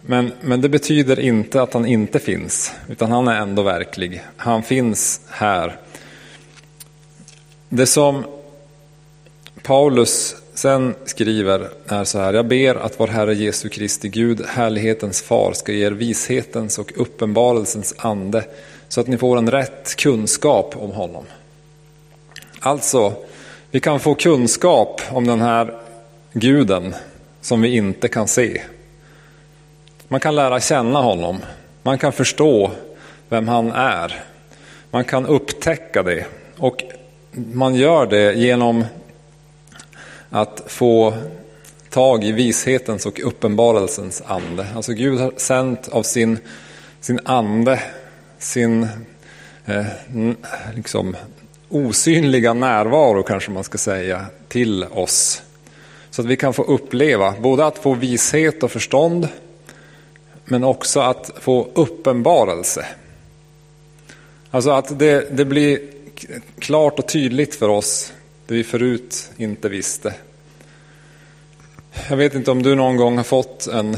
Men, 0.01 0.31
men 0.41 0.61
det 0.61 0.69
betyder 0.69 1.19
inte 1.19 1.61
att 1.61 1.73
han 1.73 1.85
inte 1.85 2.19
finns, 2.19 2.73
utan 2.89 3.11
han 3.11 3.27
är 3.27 3.41
ändå 3.41 3.61
verklig. 3.61 4.23
Han 4.37 4.63
finns 4.63 5.21
här. 5.29 5.77
Det 7.69 7.85
som 7.85 8.23
Paulus 9.63 10.35
sen 10.55 10.95
skriver 11.05 11.69
är 11.87 12.03
så 12.03 12.19
här. 12.19 12.33
Jag 12.33 12.45
ber 12.45 12.75
att 12.75 12.99
vår 12.99 13.07
Herre 13.07 13.35
Jesu 13.35 13.69
Kristi 13.69 14.09
Gud, 14.09 14.45
härlighetens 14.45 15.21
far, 15.21 15.53
ska 15.53 15.71
ge 15.71 15.85
er 15.85 15.91
vishetens 15.91 16.79
och 16.79 16.93
uppenbarelsens 16.95 17.93
ande 17.97 18.43
så 18.87 19.01
att 19.01 19.07
ni 19.07 19.17
får 19.17 19.37
en 19.37 19.51
rätt 19.51 19.95
kunskap 19.95 20.75
om 20.77 20.91
honom. 20.91 21.25
Alltså, 22.59 23.13
vi 23.71 23.79
kan 23.79 23.99
få 23.99 24.15
kunskap 24.15 25.01
om 25.11 25.27
den 25.27 25.41
här 25.41 25.73
guden 26.33 26.95
som 27.41 27.61
vi 27.61 27.75
inte 27.75 28.07
kan 28.07 28.27
se. 28.27 28.61
Man 30.07 30.19
kan 30.19 30.35
lära 30.35 30.59
känna 30.59 31.01
honom. 31.01 31.37
Man 31.83 31.97
kan 31.97 32.11
förstå 32.11 32.71
vem 33.29 33.47
han 33.47 33.71
är. 33.71 34.23
Man 34.91 35.03
kan 35.03 35.25
upptäcka 35.25 36.03
det. 36.03 36.25
Och 36.57 36.83
man 37.31 37.75
gör 37.75 38.05
det 38.05 38.33
genom 38.33 38.85
att 40.35 40.63
få 40.67 41.13
tag 41.89 42.23
i 42.23 42.31
vishetens 42.31 43.05
och 43.05 43.19
uppenbarelsens 43.23 44.23
ande. 44.25 44.67
Alltså 44.75 44.93
Gud 44.93 45.19
har 45.19 45.33
sänt 45.37 45.87
av 45.87 46.03
sin, 46.03 46.37
sin 47.01 47.19
ande, 47.25 47.83
sin 48.39 48.87
eh, 49.65 49.85
liksom 50.75 51.15
osynliga 51.69 52.53
närvaro 52.53 53.23
kanske 53.23 53.51
man 53.51 53.63
ska 53.63 53.77
säga, 53.77 54.25
till 54.47 54.83
oss. 54.83 55.41
Så 56.09 56.21
att 56.21 56.27
vi 56.27 56.35
kan 56.35 56.53
få 56.53 56.63
uppleva 56.63 57.33
både 57.39 57.65
att 57.65 57.77
få 57.77 57.93
vishet 57.93 58.63
och 58.63 58.71
förstånd 58.71 59.27
men 60.45 60.63
också 60.63 60.99
att 60.99 61.31
få 61.39 61.67
uppenbarelse. 61.73 62.85
Alltså 64.51 64.69
att 64.69 64.99
det, 64.99 65.37
det 65.37 65.45
blir 65.45 65.79
klart 66.59 66.99
och 66.99 67.07
tydligt 67.07 67.55
för 67.55 67.69
oss 67.69 68.13
det 68.47 68.53
vi 68.53 68.63
förut 68.63 69.31
inte 69.37 69.69
visste. 69.69 70.13
Jag 72.09 72.17
vet 72.17 72.35
inte 72.35 72.51
om 72.51 72.63
du 72.63 72.75
någon 72.75 72.97
gång 72.97 73.17
har 73.17 73.23
fått 73.23 73.67
en, 73.67 73.97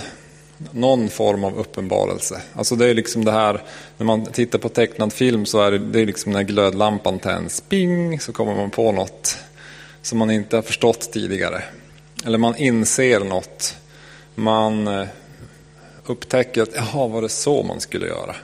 någon 0.71 1.09
form 1.09 1.43
av 1.43 1.59
uppenbarelse. 1.59 2.41
Alltså 2.53 2.75
det 2.75 2.89
är 2.89 2.93
liksom 2.93 3.25
det 3.25 3.31
här, 3.31 3.61
när 3.97 4.05
man 4.05 4.25
tittar 4.25 4.59
på 4.59 4.69
tecknad 4.69 5.13
film 5.13 5.45
så 5.45 5.61
är 5.61 5.71
det, 5.71 5.77
det 5.77 6.01
är 6.01 6.05
liksom 6.05 6.31
när 6.31 6.43
glödlampan 6.43 7.19
tänds, 7.19 7.61
ping, 7.61 8.19
så 8.19 8.33
kommer 8.33 8.55
man 8.55 8.69
på 8.69 8.91
något 8.91 9.37
som 10.01 10.17
man 10.17 10.31
inte 10.31 10.55
har 10.55 10.63
förstått 10.63 11.11
tidigare. 11.11 11.63
Eller 12.25 12.37
man 12.37 12.55
inser 12.55 13.19
något. 13.19 13.75
Man 14.35 14.87
eh, 14.87 15.07
upptäcker 16.05 16.61
att 16.61 16.75
jaha, 16.75 17.07
var 17.07 17.21
det 17.21 17.29
så 17.29 17.63
man 17.63 17.79
skulle 17.79 18.07
göra? 18.07 18.35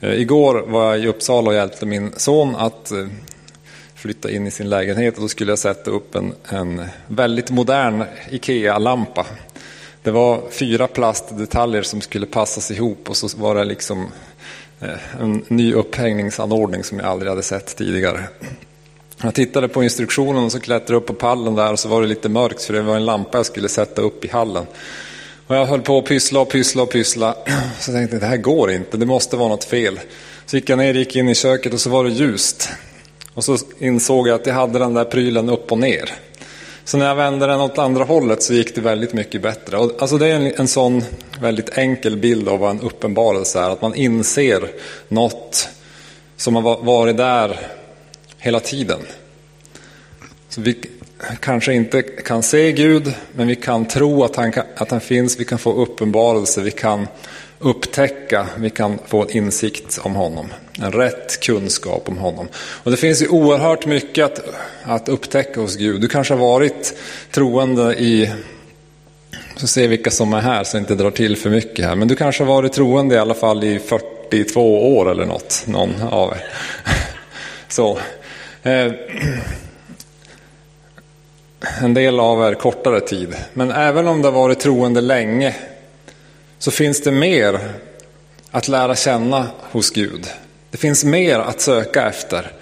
Eh, 0.00 0.14
igår 0.14 0.54
var 0.66 0.94
jag 0.94 1.04
i 1.04 1.06
Uppsala 1.06 1.50
och 1.50 1.56
hjälpte 1.56 1.86
min 1.86 2.12
son 2.16 2.56
att 2.56 2.90
eh, 2.90 3.06
flytta 4.02 4.30
in 4.30 4.46
i 4.46 4.50
sin 4.50 4.68
lägenhet 4.68 5.14
och 5.14 5.20
då 5.20 5.28
skulle 5.28 5.52
jag 5.52 5.58
sätta 5.58 5.90
upp 5.90 6.14
en, 6.14 6.34
en 6.48 6.84
väldigt 7.06 7.50
modern 7.50 8.04
IKEA-lampa. 8.30 9.26
Det 10.02 10.10
var 10.10 10.42
fyra 10.50 10.86
plastdetaljer 10.86 11.82
som 11.82 12.00
skulle 12.00 12.26
passas 12.26 12.70
ihop 12.70 13.10
och 13.10 13.16
så 13.16 13.28
var 13.36 13.54
det 13.54 13.64
liksom 13.64 14.06
eh, 14.80 15.20
en 15.20 15.44
ny 15.48 15.72
upphängningsanordning 15.74 16.84
som 16.84 16.98
jag 16.98 17.08
aldrig 17.08 17.30
hade 17.30 17.42
sett 17.42 17.76
tidigare. 17.76 18.24
Jag 19.22 19.34
tittade 19.34 19.68
på 19.68 19.84
instruktionen 19.84 20.44
och 20.44 20.52
så 20.52 20.60
klättrade 20.60 20.92
jag 20.92 21.00
upp 21.00 21.06
på 21.06 21.14
pallen 21.14 21.54
där 21.54 21.72
och 21.72 21.78
så 21.78 21.88
var 21.88 22.02
det 22.02 22.08
lite 22.08 22.28
mörkt 22.28 22.62
för 22.62 22.74
det 22.74 22.82
var 22.82 22.96
en 22.96 23.04
lampa 23.04 23.38
jag 23.38 23.46
skulle 23.46 23.68
sätta 23.68 24.02
upp 24.02 24.24
i 24.24 24.28
hallen. 24.28 24.66
Och 25.46 25.56
jag 25.56 25.66
höll 25.66 25.82
på 25.82 25.98
att 25.98 26.04
pyssla 26.04 26.40
och 26.40 26.50
pyssla 26.50 26.82
och 26.82 26.90
pyssla. 26.90 27.34
Så 27.80 27.90
jag 27.90 27.98
tänkte 27.98 28.18
det 28.18 28.26
här 28.26 28.36
går 28.36 28.72
inte, 28.72 28.96
det 28.96 29.06
måste 29.06 29.36
vara 29.36 29.48
något 29.48 29.64
fel. 29.64 30.00
Så 30.46 30.56
gick 30.56 30.68
jag 30.68 30.78
ner, 30.78 30.94
gick 30.94 31.16
in 31.16 31.28
i 31.28 31.34
köket 31.34 31.72
och 31.72 31.80
så 31.80 31.90
var 31.90 32.04
det 32.04 32.10
ljust. 32.10 32.70
Och 33.34 33.44
så 33.44 33.58
insåg 33.78 34.28
jag 34.28 34.34
att 34.34 34.46
jag 34.46 34.54
hade 34.54 34.78
den 34.78 34.94
där 34.94 35.04
prylen 35.04 35.48
upp 35.48 35.72
och 35.72 35.78
ner. 35.78 36.10
Så 36.84 36.98
när 36.98 37.06
jag 37.06 37.14
vände 37.14 37.46
den 37.46 37.60
åt 37.60 37.78
andra 37.78 38.04
hållet 38.04 38.42
så 38.42 38.54
gick 38.54 38.74
det 38.74 38.80
väldigt 38.80 39.12
mycket 39.12 39.42
bättre. 39.42 39.76
Och 39.76 40.02
alltså 40.02 40.18
det 40.18 40.26
är 40.26 40.36
en, 40.36 40.52
en 40.56 40.68
sån 40.68 41.04
väldigt 41.40 41.78
enkel 41.78 42.16
bild 42.16 42.48
av 42.48 42.58
vad 42.58 42.70
en 42.70 42.80
uppenbarelse 42.80 43.60
är. 43.60 43.70
Att 43.70 43.82
man 43.82 43.94
inser 43.94 44.70
något 45.08 45.68
som 46.36 46.56
har 46.56 46.84
varit 46.84 47.16
där 47.16 47.60
hela 48.38 48.60
tiden. 48.60 49.00
Så 50.48 50.60
vi 50.60 50.76
kanske 51.40 51.74
inte 51.74 52.02
kan 52.02 52.42
se 52.42 52.72
Gud, 52.72 53.14
men 53.32 53.46
vi 53.46 53.56
kan 53.56 53.86
tro 53.86 54.24
att 54.24 54.36
han, 54.36 54.52
att 54.76 54.90
han 54.90 55.00
finns. 55.00 55.40
Vi 55.40 55.44
kan 55.44 55.58
få 55.58 55.72
uppenbarelse, 55.72 56.60
vi 56.60 56.70
kan 56.70 57.06
upptäcka, 57.62 58.46
vi 58.56 58.70
kan 58.70 58.98
få 59.06 59.22
en 59.22 59.30
insikt 59.30 59.98
om 60.02 60.14
honom. 60.14 60.46
En 60.78 60.92
rätt 60.92 61.40
kunskap 61.40 62.08
om 62.08 62.18
honom. 62.18 62.48
Och 62.54 62.90
det 62.90 62.96
finns 62.96 63.22
ju 63.22 63.28
oerhört 63.28 63.86
mycket 63.86 64.24
att, 64.24 64.40
att 64.82 65.08
upptäcka 65.08 65.60
hos 65.60 65.76
Gud. 65.76 66.00
Du 66.00 66.08
kanske 66.08 66.34
har 66.34 66.40
varit 66.40 66.94
troende 67.30 67.94
i, 67.94 68.30
så 69.56 69.66
se 69.66 69.86
vilka 69.86 70.10
som 70.10 70.32
är 70.32 70.40
här 70.40 70.64
så 70.64 70.76
jag 70.76 70.82
inte 70.82 70.94
drar 70.94 71.10
till 71.10 71.36
för 71.36 71.50
mycket 71.50 71.84
här. 71.84 71.94
Men 71.94 72.08
du 72.08 72.16
kanske 72.16 72.44
har 72.44 72.54
varit 72.54 72.72
troende 72.72 73.14
i 73.14 73.18
alla 73.18 73.34
fall 73.34 73.64
i 73.64 73.78
42 73.78 74.96
år 74.96 75.10
eller 75.10 75.26
något, 75.26 75.64
någon 75.66 76.02
av 76.02 76.32
er. 76.32 76.44
Så. 77.68 77.98
Eh, 78.62 78.92
en 81.80 81.94
del 81.94 82.20
av 82.20 82.42
er 82.42 82.54
kortare 82.54 83.00
tid. 83.00 83.34
Men 83.52 83.70
även 83.70 84.08
om 84.08 84.22
du 84.22 84.28
har 84.28 84.32
varit 84.32 84.60
troende 84.60 85.00
länge 85.00 85.54
så 86.62 86.70
finns 86.70 87.00
det 87.00 87.10
mer 87.10 87.60
att 88.50 88.68
lära 88.68 88.96
känna 88.96 89.46
hos 89.60 89.90
Gud. 89.90 90.26
Det 90.70 90.76
finns 90.76 91.04
mer 91.04 91.38
att 91.38 91.60
söka 91.60 92.08
efter. 92.08 92.52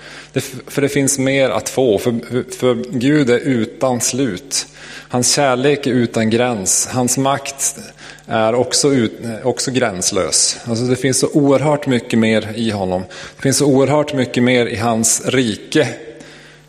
för 0.67 0.83
det 0.83 0.89
finns 0.89 1.19
mer 1.19 1.51
att 1.51 1.69
få. 1.69 1.99
För, 1.99 2.51
för 2.59 2.75
Gud 2.91 3.31
är 3.31 3.39
utan 3.39 4.01
slut. 4.01 4.67
Hans 5.09 5.35
kärlek 5.35 5.87
är 5.87 5.91
utan 5.91 6.31
gräns. 6.31 6.87
Hans 6.87 7.19
makt 7.19 7.79
är 8.27 8.55
också, 8.55 8.93
ut, 8.93 9.13
också 9.43 9.71
gränslös. 9.71 10.59
Alltså 10.65 10.85
det 10.85 10.97
finns 10.97 11.19
så 11.19 11.29
oerhört 11.33 11.87
mycket 11.87 12.19
mer 12.19 12.53
i 12.55 12.71
honom. 12.71 13.05
Det 13.37 13.43
finns 13.43 13.57
så 13.57 13.67
oerhört 13.67 14.15
mycket 14.15 14.43
mer 14.43 14.67
i 14.67 14.77
hans 14.77 15.23
rike 15.27 15.89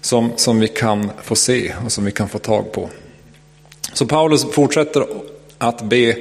som, 0.02 0.32
som 0.36 0.60
vi 0.60 0.68
kan 0.68 1.12
få 1.24 1.36
se 1.36 1.74
och 1.86 1.92
som 1.92 2.06
vi 2.06 2.12
kan 2.12 2.30
få 2.30 2.40
tag 2.40 2.72
på. 2.72 2.90
Så 3.94 4.06
Paulus 4.06 4.46
fortsätter 4.52 5.06
att 5.58 5.82
be 5.82 6.16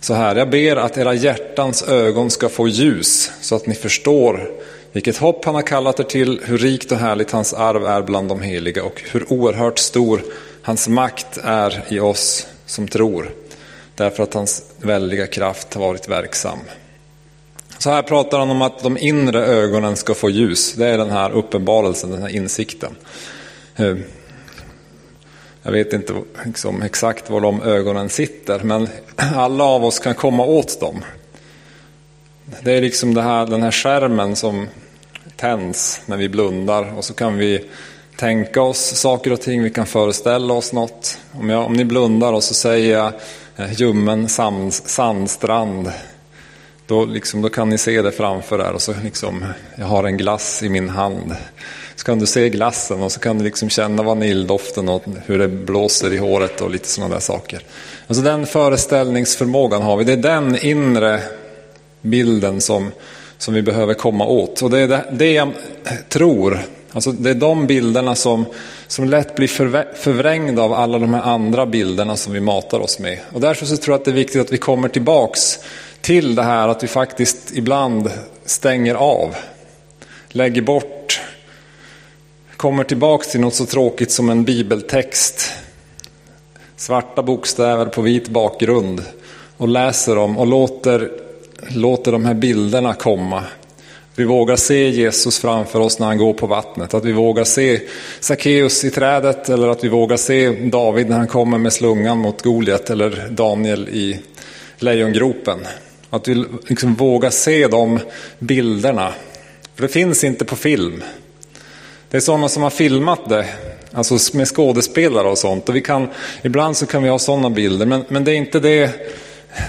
så 0.00 0.14
här. 0.14 0.36
Jag 0.36 0.50
ber 0.50 0.76
att 0.76 0.98
era 0.98 1.14
hjärtans 1.14 1.82
ögon 1.82 2.30
ska 2.30 2.48
få 2.48 2.68
ljus 2.68 3.30
så 3.40 3.54
att 3.56 3.66
ni 3.66 3.74
förstår 3.74 4.50
vilket 4.92 5.16
hopp 5.16 5.44
han 5.44 5.54
har 5.54 5.62
kallat 5.62 6.00
er 6.00 6.04
till, 6.04 6.40
hur 6.44 6.58
rikt 6.58 6.92
och 6.92 6.98
härligt 6.98 7.30
hans 7.30 7.54
arv 7.54 7.86
är 7.86 8.02
bland 8.02 8.28
de 8.28 8.42
heliga 8.42 8.84
och 8.84 9.02
hur 9.10 9.32
oerhört 9.32 9.78
stor 9.78 10.22
hans 10.62 10.88
makt 10.88 11.38
är 11.44 11.84
i 11.88 12.00
oss 12.00 12.46
som 12.66 12.88
tror. 12.88 13.30
Därför 13.94 14.22
att 14.22 14.34
hans 14.34 14.62
väldiga 14.78 15.26
kraft 15.26 15.74
har 15.74 15.80
varit 15.80 16.08
verksam. 16.08 16.58
Så 17.78 17.90
här 17.90 18.02
pratar 18.02 18.38
han 18.38 18.50
om 18.50 18.62
att 18.62 18.82
de 18.82 18.98
inre 18.98 19.46
ögonen 19.46 19.96
ska 19.96 20.14
få 20.14 20.30
ljus. 20.30 20.74
Det 20.74 20.86
är 20.86 20.98
den 20.98 21.10
här 21.10 21.30
uppenbarelsen, 21.30 22.10
den 22.10 22.22
här 22.22 22.36
insikten. 22.36 22.96
Eh, 23.76 23.96
jag 25.68 25.72
vet 25.72 25.92
inte 25.92 26.14
liksom 26.44 26.82
exakt 26.82 27.30
var 27.30 27.40
de 27.40 27.62
ögonen 27.62 28.08
sitter, 28.08 28.58
men 28.58 28.88
alla 29.16 29.64
av 29.64 29.84
oss 29.84 29.98
kan 29.98 30.14
komma 30.14 30.44
åt 30.44 30.80
dem. 30.80 31.04
Det 32.62 32.72
är 32.72 32.80
liksom 32.80 33.14
det 33.14 33.22
här, 33.22 33.46
den 33.46 33.62
här 33.62 33.70
skärmen 33.70 34.36
som 34.36 34.68
tänds 35.36 36.00
när 36.06 36.16
vi 36.16 36.28
blundar 36.28 36.98
och 36.98 37.04
så 37.04 37.14
kan 37.14 37.38
vi 37.38 37.64
tänka 38.16 38.62
oss 38.62 38.78
saker 38.78 39.32
och 39.32 39.40
ting, 39.40 39.62
vi 39.62 39.70
kan 39.70 39.86
föreställa 39.86 40.54
oss 40.54 40.72
något. 40.72 41.18
Om, 41.32 41.50
jag, 41.50 41.66
om 41.66 41.72
ni 41.72 41.84
blundar 41.84 42.32
och 42.32 42.44
så 42.44 42.54
säger 42.54 42.98
jag 42.98 43.12
eh, 43.56 43.72
ljummen 43.72 44.28
sand, 44.28 44.74
sandstrand, 44.74 45.92
då, 46.86 47.04
liksom, 47.04 47.42
då 47.42 47.48
kan 47.48 47.68
ni 47.68 47.78
se 47.78 48.02
det 48.02 48.12
framför 48.12 48.58
er 48.58 48.72
och 48.72 48.82
så 48.82 48.94
liksom, 49.04 49.44
jag 49.76 49.86
har 49.86 50.04
en 50.04 50.16
glass 50.16 50.62
i 50.62 50.68
min 50.68 50.88
hand. 50.88 51.36
Kan 52.08 52.18
du 52.18 52.26
se 52.26 52.48
glassen 52.48 53.02
och 53.02 53.12
så 53.12 53.20
kan 53.20 53.38
du 53.38 53.44
liksom 53.44 53.68
känna 53.68 54.02
vaniljdoften 54.02 54.88
och 54.88 55.02
hur 55.26 55.38
det 55.38 55.48
blåser 55.48 56.12
i 56.12 56.16
håret 56.16 56.60
och 56.60 56.70
lite 56.70 56.88
sådana 56.88 57.14
där 57.14 57.20
saker. 57.20 57.60
Alltså 58.06 58.22
den 58.22 58.46
föreställningsförmågan 58.46 59.82
har 59.82 59.96
vi, 59.96 60.04
det 60.04 60.12
är 60.12 60.16
den 60.16 60.58
inre 60.64 61.20
bilden 62.02 62.60
som, 62.60 62.90
som 63.38 63.54
vi 63.54 63.62
behöver 63.62 63.94
komma 63.94 64.26
åt. 64.26 64.62
Och 64.62 64.70
det 64.70 64.78
är 64.78 64.88
det, 64.88 65.04
det 65.12 65.32
jag 65.32 65.52
tror 66.08 66.60
Alltså 66.92 67.12
det 67.12 67.30
är 67.30 67.34
de 67.34 67.66
bilderna 67.66 68.14
som, 68.14 68.44
som 68.86 69.08
lätt 69.08 69.36
blir 69.36 69.48
förvrängda 69.94 70.62
av 70.62 70.72
alla 70.72 70.98
de 70.98 71.14
här 71.14 71.22
andra 71.22 71.66
bilderna 71.66 72.16
som 72.16 72.32
vi 72.32 72.40
matar 72.40 72.80
oss 72.80 72.98
med. 72.98 73.18
Och 73.32 73.40
därför 73.40 73.66
så 73.66 73.76
tror 73.76 73.92
jag 73.92 73.98
att 73.98 74.04
det 74.04 74.10
är 74.10 74.14
viktigt 74.14 74.40
att 74.40 74.52
vi 74.52 74.58
kommer 74.58 74.88
tillbaks 74.88 75.58
till 76.00 76.34
det 76.34 76.42
här 76.42 76.68
att 76.68 76.82
vi 76.82 76.88
faktiskt 76.88 77.56
ibland 77.56 78.10
stänger 78.44 78.94
av, 78.94 79.34
lägger 80.28 80.62
bort, 80.62 80.97
kommer 82.58 82.84
tillbaks 82.84 83.28
till 83.30 83.40
något 83.40 83.54
så 83.54 83.66
tråkigt 83.66 84.10
som 84.10 84.30
en 84.30 84.44
bibeltext. 84.44 85.52
Svarta 86.76 87.22
bokstäver 87.22 87.86
på 87.86 88.02
vit 88.02 88.28
bakgrund 88.28 89.02
och 89.56 89.68
läser 89.68 90.16
dem 90.16 90.38
och 90.38 90.46
låter, 90.46 91.10
låter 91.68 92.12
de 92.12 92.24
här 92.24 92.34
bilderna 92.34 92.94
komma 92.94 93.44
vi 94.18 94.24
vågar 94.24 94.56
se 94.56 94.88
Jesus 94.88 95.38
framför 95.38 95.80
oss 95.80 95.98
när 95.98 96.06
han 96.06 96.18
går 96.18 96.32
på 96.32 96.46
vattnet. 96.46 96.94
Att 96.94 97.04
vi 97.04 97.12
vågar 97.12 97.44
se 97.44 97.80
Sackeus 98.20 98.84
i 98.84 98.90
trädet 98.90 99.48
eller 99.48 99.68
att 99.68 99.84
vi 99.84 99.88
vågar 99.88 100.16
se 100.16 100.50
David 100.50 101.08
när 101.08 101.16
han 101.16 101.26
kommer 101.26 101.58
med 101.58 101.72
slungan 101.72 102.18
mot 102.18 102.42
Goliat 102.42 102.90
eller 102.90 103.28
Daniel 103.30 103.88
i 103.88 104.20
lejongropen. 104.78 105.58
Att 106.10 106.28
vi 106.28 106.44
liksom 106.68 106.94
vågar 106.94 107.30
se 107.30 107.66
de 107.66 108.00
bilderna. 108.38 109.12
För 109.74 109.82
det 109.82 109.88
finns 109.88 110.24
inte 110.24 110.44
på 110.44 110.56
film. 110.56 111.02
Det 112.10 112.16
är 112.16 112.20
sådana 112.20 112.48
som 112.48 112.62
har 112.62 112.70
filmat 112.70 113.28
det, 113.28 113.46
alltså 113.92 114.36
med 114.36 114.48
skådespelare 114.48 115.28
och 115.28 115.38
sånt. 115.38 115.68
Och 115.68 115.76
vi 115.76 115.80
kan, 115.80 116.08
ibland 116.42 116.76
så 116.76 116.86
kan 116.86 117.02
vi 117.02 117.08
ha 117.08 117.18
sådana 117.18 117.50
bilder, 117.50 117.86
men, 117.86 118.04
men 118.08 118.24
det 118.24 118.32
är 118.32 118.36
inte 118.36 118.60
det 118.60 118.92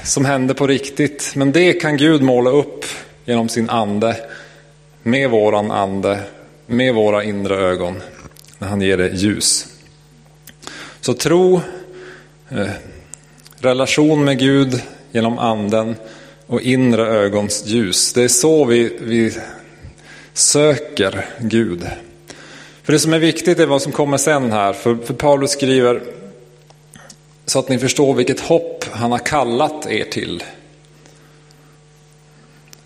som 0.03 0.25
händer 0.25 0.53
på 0.53 0.67
riktigt. 0.67 1.31
Men 1.35 1.51
det 1.51 1.73
kan 1.73 1.97
Gud 1.97 2.21
måla 2.21 2.49
upp 2.49 2.85
genom 3.25 3.49
sin 3.49 3.69
ande, 3.69 4.15
med 5.03 5.29
våran 5.29 5.71
ande, 5.71 6.19
med 6.65 6.95
våra 6.95 7.23
inre 7.23 7.55
ögon, 7.55 8.01
när 8.57 8.67
han 8.67 8.81
ger 8.81 8.97
det 8.97 9.09
ljus. 9.09 9.67
Så 11.01 11.13
tro, 11.13 11.61
eh, 12.49 12.69
relation 13.59 14.25
med 14.25 14.39
Gud 14.39 14.81
genom 15.11 15.39
anden 15.39 15.95
och 16.47 16.61
inre 16.61 17.07
ögons 17.07 17.65
ljus. 17.65 18.13
Det 18.13 18.23
är 18.23 18.27
så 18.27 18.65
vi, 18.65 18.97
vi 19.01 19.37
söker 20.33 21.25
Gud. 21.39 21.87
För 22.89 22.93
det 22.93 22.99
som 22.99 23.13
är 23.13 23.19
viktigt 23.19 23.59
är 23.59 23.65
vad 23.65 23.81
som 23.81 23.91
kommer 23.91 24.17
sen 24.17 24.51
här, 24.51 24.73
för, 24.73 24.95
för 24.95 25.13
Paulus 25.13 25.51
skriver 25.51 26.01
så 27.45 27.59
att 27.59 27.69
ni 27.69 27.79
förstår 27.79 28.13
vilket 28.13 28.39
hopp 28.39 28.85
han 28.91 29.11
har 29.11 29.19
kallat 29.19 29.87
er 29.87 30.03
till. 30.03 30.43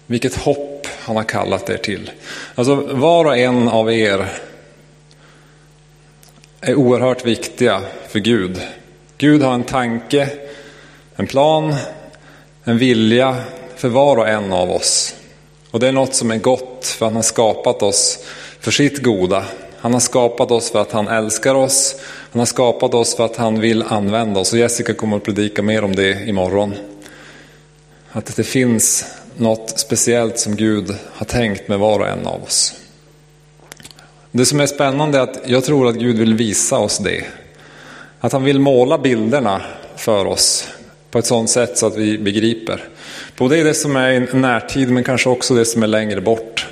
Vilket 0.06 0.36
hopp 0.36 0.88
han 1.00 1.16
har 1.16 1.24
kallat 1.24 1.70
er 1.70 1.78
till. 1.78 2.12
Alltså 2.56 2.76
var 2.76 3.26
och 3.26 3.38
en 3.38 3.68
av 3.68 3.92
er 3.92 4.34
är 6.62 6.76
oerhört 6.76 7.26
viktiga 7.26 7.82
för 8.10 8.20
Gud. 8.20 8.62
Gud 9.18 9.42
har 9.42 9.54
en 9.54 9.64
tanke, 9.64 10.30
en 11.16 11.28
plan, 11.28 11.76
en 12.64 12.78
vilja 12.78 13.44
för 13.76 13.90
var 13.90 14.18
och 14.18 14.30
en 14.30 14.54
av 14.54 14.72
oss. 14.72 15.16
Och 15.72 15.80
det 15.80 15.88
är 15.88 15.92
något 15.92 16.16
som 16.16 16.32
är 16.32 16.38
gott 16.38 16.86
för 16.86 17.06
att 17.06 17.12
han 17.12 17.16
har 17.16 17.24
skapat 17.24 17.82
oss 17.82 18.26
för 18.60 18.72
sitt 18.72 19.04
goda. 19.04 19.46
Han 19.84 19.94
har 19.94 20.00
skapat 20.00 20.52
oss 20.52 20.72
för 20.72 20.82
att 20.82 20.92
han 20.92 21.08
älskar 21.08 21.56
oss. 21.56 21.96
Han 22.32 22.40
har 22.40 22.46
skapat 22.46 22.94
oss 22.94 23.16
för 23.16 23.26
att 23.26 23.36
han 23.36 23.60
vill 23.60 23.84
använda 23.84 24.40
oss. 24.40 24.54
Och 24.54 24.60
Jessica 24.60 24.94
kommer 24.94 25.18
att 25.18 25.24
predika 25.24 25.62
mer 25.62 25.84
om 25.84 25.96
det 25.96 26.28
imorgon. 26.28 26.74
Att 28.12 28.36
det 28.36 28.44
finns 28.44 29.06
något 29.38 29.80
speciellt 29.80 30.40
som 30.40 30.56
Gud 30.56 30.96
har 31.14 31.26
tänkt 31.26 31.68
med 31.68 31.80
var 31.80 32.00
och 32.00 32.08
en 32.08 32.28
av 32.28 32.44
oss. 32.44 32.74
Det 34.32 34.46
som 34.46 34.60
är 34.60 34.66
spännande 34.66 35.18
är 35.18 35.22
att 35.22 35.40
jag 35.46 35.64
tror 35.64 35.88
att 35.88 35.96
Gud 35.96 36.18
vill 36.18 36.34
visa 36.34 36.78
oss 36.78 36.98
det. 36.98 37.24
Att 38.20 38.32
han 38.32 38.44
vill 38.44 38.60
måla 38.60 38.98
bilderna 38.98 39.62
för 39.96 40.26
oss 40.26 40.68
på 41.12 41.20
ett 41.20 41.26
sådant 41.26 41.50
sätt 41.50 41.78
så 41.78 41.88
att 41.88 41.98
vi 41.98 42.18
begriper. 42.18 42.84
Både 43.38 43.64
det 43.64 43.74
som 43.74 43.96
är 43.96 44.12
i 44.12 44.38
närtid 44.38 44.92
men 44.92 45.04
kanske 45.04 45.30
också 45.30 45.54
det 45.54 45.66
som 45.66 45.84
är 45.84 45.88
längre 45.88 46.22
bort. 46.22 46.68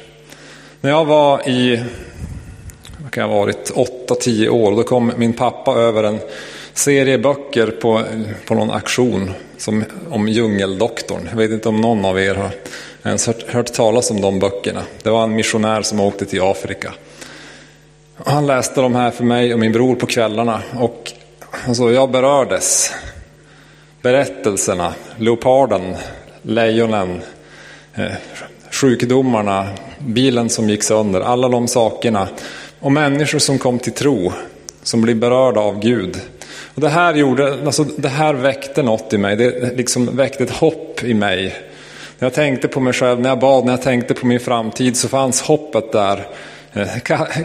När 0.81 0.89
jag 0.89 1.05
var 1.05 1.49
i, 1.49 1.83
kan 3.11 3.21
jag 3.21 3.29
ha 3.29 3.39
varit, 3.39 3.71
8-10 3.71 4.49
år, 4.49 4.75
då 4.75 4.83
kom 4.83 5.11
min 5.17 5.33
pappa 5.33 5.75
över 5.75 6.03
en 6.03 6.19
serie 6.73 7.17
böcker 7.17 7.67
på, 7.67 8.03
på 8.45 8.55
någon 8.55 8.71
aktion 8.71 9.31
som, 9.57 9.83
om 10.09 10.27
Djungeldoktorn. 10.27 11.27
Jag 11.29 11.37
vet 11.37 11.51
inte 11.51 11.69
om 11.69 11.81
någon 11.81 12.05
av 12.05 12.19
er 12.19 12.35
har 12.35 12.51
ens 13.03 13.27
hört, 13.27 13.43
hört 13.47 13.73
talas 13.73 14.11
om 14.11 14.21
de 14.21 14.39
böckerna. 14.39 14.83
Det 15.03 15.09
var 15.09 15.23
en 15.23 15.35
missionär 15.35 15.81
som 15.81 15.99
åkte 15.99 16.25
till 16.25 16.41
Afrika. 16.41 16.93
Han 18.15 18.47
läste 18.47 18.81
de 18.81 18.95
här 18.95 19.11
för 19.11 19.23
mig 19.23 19.53
och 19.53 19.59
min 19.59 19.71
bror 19.71 19.95
på 19.95 20.05
kvällarna 20.05 20.61
och 20.79 21.11
alltså, 21.67 21.91
jag 21.91 22.11
berördes. 22.11 22.93
Berättelserna, 24.01 24.93
leoparden, 25.17 25.95
lejonen, 26.41 27.21
eh, 27.95 28.11
sjukdomarna, 28.71 29.67
bilen 29.99 30.49
som 30.49 30.69
gick 30.69 30.83
sönder, 30.83 31.21
alla 31.21 31.49
de 31.49 31.67
sakerna. 31.67 32.27
Och 32.81 32.91
människor 32.91 33.39
som 33.39 33.59
kom 33.59 33.79
till 33.79 33.93
tro, 33.93 34.31
som 34.83 35.01
blev 35.01 35.17
berörda 35.17 35.59
av 35.61 35.79
Gud. 35.79 36.17
Och 36.75 36.81
det, 36.81 36.89
här 36.89 37.13
gjorde, 37.13 37.57
alltså 37.65 37.83
det 37.83 38.09
här 38.09 38.33
väckte 38.33 38.83
något 38.83 39.13
i 39.13 39.17
mig, 39.17 39.35
det 39.35 39.77
liksom 39.77 40.15
väckte 40.17 40.43
ett 40.43 40.49
hopp 40.49 41.03
i 41.03 41.13
mig. 41.13 41.55
När 42.19 42.25
jag 42.25 42.33
tänkte 42.33 42.67
på 42.67 42.79
mig 42.79 42.93
själv, 42.93 43.19
när 43.19 43.29
jag 43.29 43.39
bad, 43.39 43.65
när 43.65 43.73
jag 43.73 43.81
tänkte 43.81 44.13
på 44.13 44.27
min 44.27 44.39
framtid 44.39 44.97
så 44.97 45.07
fanns 45.07 45.41
hoppet 45.41 45.91
där. 45.91 46.27
Eh, 46.73 46.87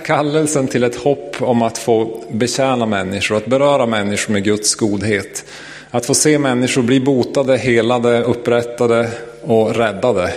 kallelsen 0.05 0.69
till 0.69 0.85
ett 0.85 0.97
hopp 0.97 1.37
om 1.43 1.63
att 1.63 1.79
få 1.79 2.23
betjäna 2.31 2.87
människor, 2.87 3.37
att 3.37 3.47
beröra 3.47 3.87
människor 3.87 4.33
med 4.33 4.45
Guds 4.45 4.75
godhet. 4.75 5.45
Att 5.91 6.07
få 6.07 6.15
se 6.15 6.39
människor 6.39 6.83
bli 6.83 7.01
botade, 7.01 7.57
helade, 7.57 8.23
upprättade 8.23 9.09
och 9.43 9.77
räddade. 9.77 10.33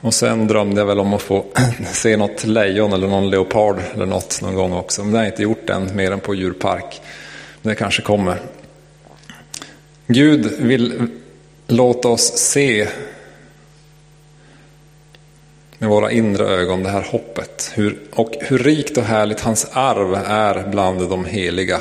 Och 0.00 0.14
sen 0.14 0.46
drömde 0.46 0.80
jag 0.80 0.86
väl 0.86 1.00
om 1.00 1.14
att 1.14 1.22
få 1.22 1.44
se 1.92 2.16
något 2.16 2.44
lejon 2.44 2.92
eller 2.92 3.08
någon 3.08 3.30
leopard 3.30 3.78
eller 3.94 4.06
något 4.06 4.42
någon 4.42 4.54
gång 4.54 4.72
också. 4.72 5.02
Men 5.02 5.12
det 5.12 5.18
har 5.18 5.24
jag 5.24 5.32
inte 5.32 5.42
gjort 5.42 5.70
än, 5.70 5.96
mer 5.96 6.12
än 6.12 6.20
på 6.20 6.34
djurpark. 6.34 7.00
Det 7.62 7.74
kanske 7.74 8.02
kommer. 8.02 8.40
Gud 10.06 10.52
vill 10.58 11.06
låta 11.66 12.08
oss 12.08 12.32
se 12.36 12.88
med 15.78 15.88
våra 15.88 16.10
inre 16.10 16.44
ögon 16.44 16.82
det 16.82 16.90
här 16.90 17.06
hoppet. 17.10 17.72
Hur, 17.74 17.98
och 18.12 18.34
hur 18.40 18.58
rikt 18.58 18.96
och 18.96 19.04
härligt 19.04 19.40
hans 19.40 19.66
arv 19.72 20.14
är 20.26 20.68
bland 20.68 21.10
de 21.10 21.24
heliga. 21.24 21.80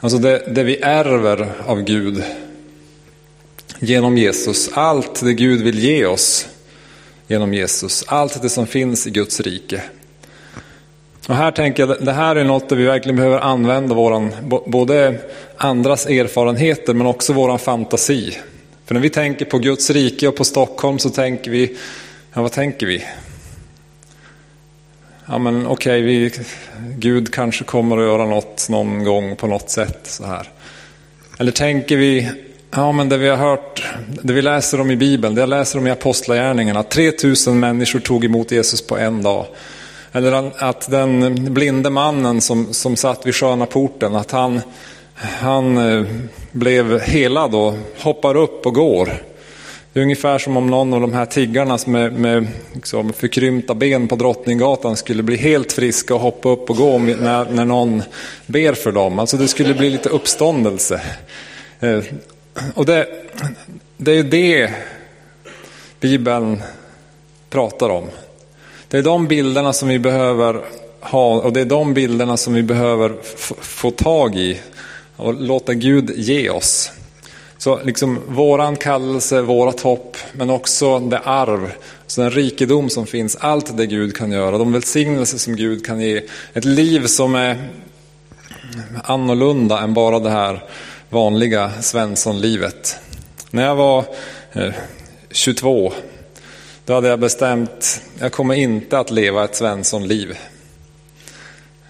Alltså 0.00 0.18
det, 0.18 0.42
det 0.48 0.62
vi 0.62 0.76
ärver 0.82 1.52
av 1.66 1.82
Gud 1.82 2.22
genom 3.78 4.18
Jesus, 4.18 4.70
allt 4.72 5.20
det 5.24 5.34
Gud 5.34 5.62
vill 5.62 5.78
ge 5.78 6.06
oss 6.06 6.48
genom 7.28 7.54
Jesus, 7.54 8.04
allt 8.06 8.42
det 8.42 8.48
som 8.48 8.66
finns 8.66 9.06
i 9.06 9.10
Guds 9.10 9.40
rike. 9.40 9.82
Och 11.28 11.34
här 11.34 11.50
tänker 11.50 11.86
jag, 11.86 12.04
det 12.04 12.12
här 12.12 12.36
är 12.36 12.44
något 12.44 12.68
där 12.68 12.76
vi 12.76 12.84
verkligen 12.84 13.16
behöver 13.16 13.38
använda 13.38 13.94
våran, 13.94 14.32
både 14.66 15.20
andras 15.56 16.06
erfarenheter 16.06 16.94
men 16.94 17.06
också 17.06 17.32
våran 17.32 17.58
fantasi. 17.58 18.38
För 18.84 18.94
när 18.94 19.00
vi 19.00 19.10
tänker 19.10 19.44
på 19.44 19.58
Guds 19.58 19.90
rike 19.90 20.28
och 20.28 20.36
på 20.36 20.44
Stockholm 20.44 20.98
så 20.98 21.10
tänker 21.10 21.50
vi, 21.50 21.76
ja 22.32 22.42
vad 22.42 22.52
tänker 22.52 22.86
vi? 22.86 23.04
Ja 25.26 25.38
men 25.38 25.66
okej, 25.66 26.26
okay, 26.26 26.44
Gud 26.96 27.34
kanske 27.34 27.64
kommer 27.64 27.96
att 27.98 28.04
göra 28.04 28.26
något 28.26 28.68
någon 28.68 29.04
gång 29.04 29.36
på 29.36 29.46
något 29.46 29.70
sätt 29.70 30.00
så 30.02 30.26
här. 30.26 30.48
Eller 31.38 31.52
tänker 31.52 31.96
vi, 31.96 32.30
ja 32.70 32.92
men 32.92 33.08
det 33.08 33.16
vi 33.16 33.28
har 33.28 33.36
hört, 33.36 33.86
det 34.22 34.32
vi 34.32 34.42
läser 34.42 34.80
om 34.80 34.90
i 34.90 34.96
Bibeln, 34.96 35.34
det 35.34 35.40
jag 35.40 35.48
läser 35.48 35.78
om 35.78 35.86
i 35.86 35.90
Apostlagärningarna, 35.90 36.82
3000 36.82 37.60
människor 37.60 38.00
tog 38.00 38.24
emot 38.24 38.52
Jesus 38.52 38.86
på 38.86 38.98
en 38.98 39.22
dag. 39.22 39.46
Eller 40.12 40.52
att 40.58 40.90
den 40.90 41.34
blinde 41.54 41.90
mannen 41.90 42.40
som, 42.40 42.74
som 42.74 42.96
satt 42.96 43.26
vid 43.26 43.34
sköna 43.34 43.66
porten, 43.66 44.16
att 44.16 44.30
han, 44.30 44.60
han 45.14 45.78
eh, 45.78 46.06
blev 46.52 47.00
helad 47.00 47.54
och 47.54 47.74
hoppar 47.98 48.36
upp 48.36 48.66
och 48.66 48.74
går. 48.74 49.22
Det 49.92 50.00
är 50.00 50.04
ungefär 50.04 50.38
som 50.38 50.56
om 50.56 50.66
någon 50.66 50.94
av 50.94 51.00
de 51.00 51.12
här 51.12 51.26
tiggarna 51.26 51.78
med, 51.86 52.12
med 52.12 52.46
liksom 52.72 53.12
förkrympta 53.12 53.74
ben 53.74 54.08
på 54.08 54.16
Drottninggatan 54.16 54.96
skulle 54.96 55.22
bli 55.22 55.36
helt 55.36 55.72
friska 55.72 56.14
och 56.14 56.20
hoppa 56.20 56.48
upp 56.48 56.70
och 56.70 56.76
gå 56.76 56.98
när, 56.98 57.50
när 57.50 57.64
någon 57.64 58.02
ber 58.46 58.72
för 58.72 58.92
dem. 58.92 59.18
Alltså 59.18 59.36
det 59.36 59.48
skulle 59.48 59.74
bli 59.74 59.90
lite 59.90 60.08
uppståndelse. 60.08 61.00
Eh, 61.80 62.00
och 62.74 62.86
det, 62.86 63.08
det 63.96 64.12
är 64.12 64.22
det 64.22 64.74
Bibeln 66.00 66.62
pratar 67.50 67.88
om. 67.88 68.04
Det 68.88 68.98
är 68.98 69.02
de 69.02 69.26
bilderna 69.26 69.72
som 69.72 69.88
vi 69.88 69.98
behöver 69.98 70.64
ha 71.00 71.40
och 71.40 71.52
det 71.52 71.60
är 71.60 71.64
de 71.64 71.94
bilderna 71.94 72.36
som 72.36 72.54
vi 72.54 72.62
behöver 72.62 73.16
få 73.60 73.90
tag 73.90 74.36
i 74.36 74.60
och 75.16 75.34
låta 75.34 75.74
Gud 75.74 76.10
ge 76.16 76.50
oss. 76.50 76.92
Så 77.58 77.80
liksom 77.84 78.18
våran 78.28 78.76
kallelse, 78.76 79.40
vårat 79.40 79.80
hopp, 79.80 80.16
men 80.32 80.50
också 80.50 80.98
det 80.98 81.18
arv, 81.18 81.72
så 82.06 82.20
den 82.20 82.30
rikedom 82.30 82.90
som 82.90 83.06
finns, 83.06 83.36
allt 83.36 83.76
det 83.76 83.86
Gud 83.86 84.16
kan 84.16 84.32
göra, 84.32 84.58
de 84.58 84.72
välsignelser 84.72 85.38
som 85.38 85.56
Gud 85.56 85.86
kan 85.86 86.00
ge, 86.00 86.22
ett 86.52 86.64
liv 86.64 87.06
som 87.06 87.34
är 87.34 87.68
annorlunda 89.04 89.78
än 89.78 89.94
bara 89.94 90.18
det 90.18 90.30
här 90.30 90.64
vanliga 91.10 91.72
Svenssonlivet. 91.80 92.96
När 93.50 93.64
jag 93.64 93.76
var 93.76 94.04
eh, 94.52 94.72
22, 95.30 95.92
då 96.84 96.94
hade 96.94 97.08
jag 97.08 97.20
bestämt, 97.20 98.02
jag 98.18 98.32
kommer 98.32 98.54
inte 98.54 98.98
att 98.98 99.10
leva 99.10 99.44
ett 99.44 99.54
Svenssonliv. 99.54 100.38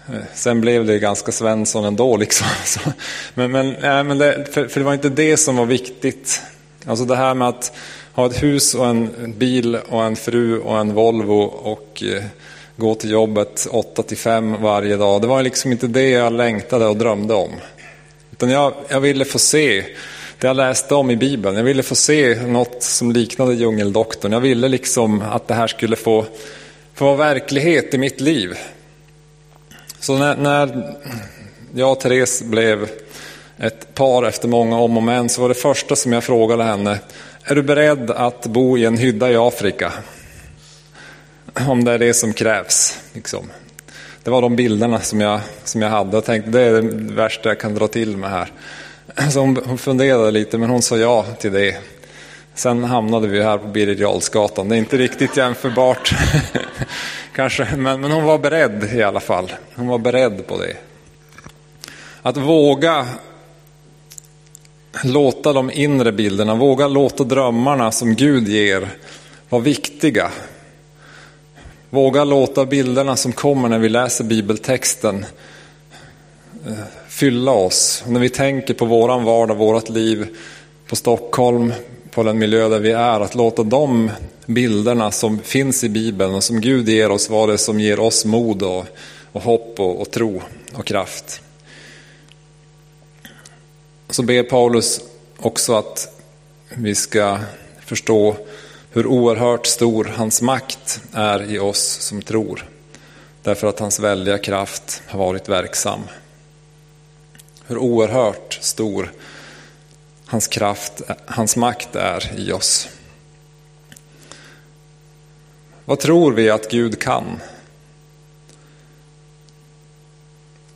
Eh, 0.07 0.15
sen 0.33 0.61
blev 0.61 0.85
det 0.85 0.99
ganska 0.99 1.31
Svensson 1.31 1.85
ändå. 1.85 2.17
Liksom. 2.17 2.47
Men, 3.33 3.51
men, 3.51 3.75
äh, 3.75 4.03
men 4.03 4.17
det, 4.17 4.45
för, 4.53 4.67
för, 4.67 4.79
det 4.79 4.85
var 4.85 4.93
inte 4.93 5.09
det 5.09 5.37
som 5.37 5.55
var 5.55 5.65
viktigt. 5.65 6.41
Alltså 6.85 7.05
det 7.05 7.15
här 7.15 7.33
med 7.33 7.47
att 7.47 7.71
ha 8.13 8.25
ett 8.25 8.43
hus 8.43 8.75
och 8.75 8.87
en 8.87 9.33
bil 9.37 9.75
och 9.75 10.03
en 10.03 10.15
fru 10.15 10.59
och 10.59 10.79
en 10.79 10.93
Volvo 10.93 11.41
och 11.43 12.03
eh, 12.03 12.23
gå 12.75 12.95
till 12.95 13.11
jobbet 13.11 13.67
8 13.71 14.03
till 14.03 14.17
5 14.17 14.61
varje 14.61 14.97
dag. 14.97 15.21
Det 15.21 15.27
var 15.27 15.43
liksom 15.43 15.71
inte 15.71 15.87
det 15.87 16.09
jag 16.09 16.33
längtade 16.33 16.85
och 16.85 16.97
drömde 16.97 17.33
om. 17.33 17.51
Utan 18.39 18.49
jag, 18.49 18.73
jag 18.87 18.99
ville 18.99 19.25
få 19.25 19.39
se 19.39 19.85
det 20.37 20.47
jag 20.47 20.55
läste 20.55 20.95
om 20.95 21.11
i 21.11 21.15
Bibeln. 21.15 21.57
Jag 21.57 21.63
ville 21.63 21.83
få 21.83 21.95
se 21.95 22.41
något 22.41 22.83
som 22.83 23.11
liknade 23.11 23.53
Djungeldoktorn. 23.53 24.31
Jag 24.31 24.39
ville 24.39 24.67
liksom 24.67 25.21
att 25.21 25.47
det 25.47 25.53
här 25.53 25.67
skulle 25.67 25.95
få, 25.95 26.25
få 26.93 27.05
vara 27.05 27.15
verklighet 27.15 27.93
i 27.93 27.97
mitt 27.97 28.21
liv. 28.21 28.57
Så 29.99 30.17
när, 30.17 30.37
när 30.37 30.95
jag 31.73 31.91
och 31.91 31.99
Therese 31.99 32.41
blev 32.43 32.89
ett 33.57 33.95
par 33.95 34.23
efter 34.23 34.47
många 34.47 34.79
om 34.79 34.97
och 34.97 35.03
men 35.03 35.29
så 35.29 35.41
var 35.41 35.49
det 35.49 35.55
första 35.55 35.95
som 35.95 36.13
jag 36.13 36.23
frågade 36.23 36.63
henne, 36.63 36.99
är 37.43 37.55
du 37.55 37.63
beredd 37.63 38.11
att 38.11 38.45
bo 38.45 38.77
i 38.77 38.85
en 38.85 38.97
hydda 38.97 39.31
i 39.31 39.35
Afrika? 39.35 39.93
Om 41.67 41.83
det 41.83 41.91
är 41.91 41.99
det 41.99 42.13
som 42.13 42.33
krävs. 42.33 42.99
Liksom. 43.13 43.49
Det 44.23 44.29
var 44.29 44.41
de 44.41 44.55
bilderna 44.55 44.99
som 44.99 45.21
jag, 45.21 45.41
som 45.63 45.81
jag 45.81 45.89
hade 45.89 46.17
och 46.17 46.25
tänkte 46.25 46.51
det 46.51 46.61
är 46.61 46.81
det 46.81 47.13
värsta 47.13 47.49
jag 47.49 47.59
kan 47.59 47.75
dra 47.75 47.87
till 47.87 48.17
med 48.17 48.29
här. 48.29 48.51
Så 49.31 49.39
hon, 49.39 49.57
hon 49.65 49.77
funderade 49.77 50.31
lite 50.31 50.57
men 50.57 50.69
hon 50.69 50.81
sa 50.81 50.97
ja 50.97 51.25
till 51.39 51.51
det. 51.51 51.77
Sen 52.53 52.83
hamnade 52.83 53.27
vi 53.27 53.43
här 53.43 53.57
på 53.57 53.67
Birger 53.67 53.95
Jarlsgatan. 53.95 54.69
Det 54.69 54.75
är 54.75 54.77
inte 54.77 54.97
riktigt 54.97 55.37
jämförbart 55.37 56.15
kanske, 57.35 57.67
men, 57.77 58.01
men 58.01 58.11
hon 58.11 58.23
var 58.23 58.37
beredd 58.37 58.89
i 58.93 59.03
alla 59.03 59.19
fall. 59.19 59.51
Hon 59.75 59.87
var 59.87 59.97
beredd 59.97 60.47
på 60.47 60.57
det. 60.57 60.73
Att 62.21 62.37
våga 62.37 63.07
låta 65.03 65.53
de 65.53 65.71
inre 65.71 66.11
bilderna, 66.11 66.55
våga 66.55 66.87
låta 66.87 67.23
drömmarna 67.23 67.91
som 67.91 68.15
Gud 68.15 68.47
ger 68.47 68.89
vara 69.49 69.61
viktiga. 69.61 70.31
Våga 71.91 72.23
låta 72.23 72.65
bilderna 72.65 73.15
som 73.15 73.31
kommer 73.31 73.69
när 73.69 73.79
vi 73.79 73.89
läser 73.89 74.23
bibeltexten 74.23 75.25
eh, 76.67 76.73
fylla 77.07 77.51
oss. 77.51 78.03
När 78.07 78.19
vi 78.19 78.29
tänker 78.29 78.73
på 78.73 78.85
våran 78.85 79.23
vardag, 79.23 79.55
vårat 79.55 79.89
liv, 79.89 80.27
på 80.87 80.95
Stockholm, 80.95 81.73
på 82.11 82.23
den 82.23 82.39
miljö 82.39 82.69
där 82.69 82.79
vi 82.79 82.91
är, 82.91 83.19
att 83.19 83.35
låta 83.35 83.63
de 83.63 84.11
bilderna 84.45 85.11
som 85.11 85.39
finns 85.39 85.83
i 85.83 85.89
Bibeln 85.89 86.35
och 86.35 86.43
som 86.43 86.61
Gud 86.61 86.89
ger 86.89 87.11
oss 87.11 87.29
vara 87.29 87.51
det 87.51 87.57
som 87.57 87.79
ger 87.79 87.99
oss 87.99 88.25
mod 88.25 88.63
och, 88.63 88.85
och 89.31 89.41
hopp 89.41 89.79
och, 89.79 90.01
och 90.01 90.11
tro 90.11 90.41
och 90.73 90.85
kraft. 90.85 91.41
Så 94.09 94.23
ber 94.23 94.43
Paulus 94.43 95.01
också 95.37 95.73
att 95.73 96.21
vi 96.69 96.95
ska 96.95 97.39
förstå 97.85 98.35
hur 98.91 99.07
oerhört 99.07 99.65
stor 99.65 100.05
hans 100.05 100.41
makt 100.41 101.01
är 101.13 101.51
i 101.51 101.59
oss 101.59 101.97
som 101.99 102.21
tror. 102.21 102.69
Därför 103.43 103.67
att 103.67 103.79
hans 103.79 103.99
väldiga 103.99 104.37
kraft 104.37 105.01
har 105.07 105.19
varit 105.19 105.49
verksam. 105.49 105.99
Hur 107.67 107.77
oerhört 107.77 108.57
stor 108.61 109.11
hans 110.25 110.47
kraft, 110.47 111.01
hans 111.25 111.55
makt 111.55 111.95
är 111.95 112.39
i 112.39 112.51
oss. 112.51 112.89
Vad 115.85 115.99
tror 115.99 116.31
vi 116.31 116.49
att 116.49 116.71
Gud 116.71 117.01
kan? 117.01 117.39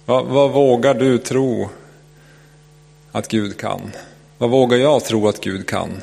Vad, 0.06 0.26
vad, 0.26 0.52
vågar 0.52 0.93
du 0.93 1.17
tro 1.17 1.69
att 3.12 3.28
Gud 3.28 3.58
kan? 3.58 3.91
Vad 4.38 4.49
vågar 4.49 4.78
jag 4.78 5.06
tro 5.06 5.28
att 5.28 5.41
Gud 5.41 5.67
kan? 5.67 6.02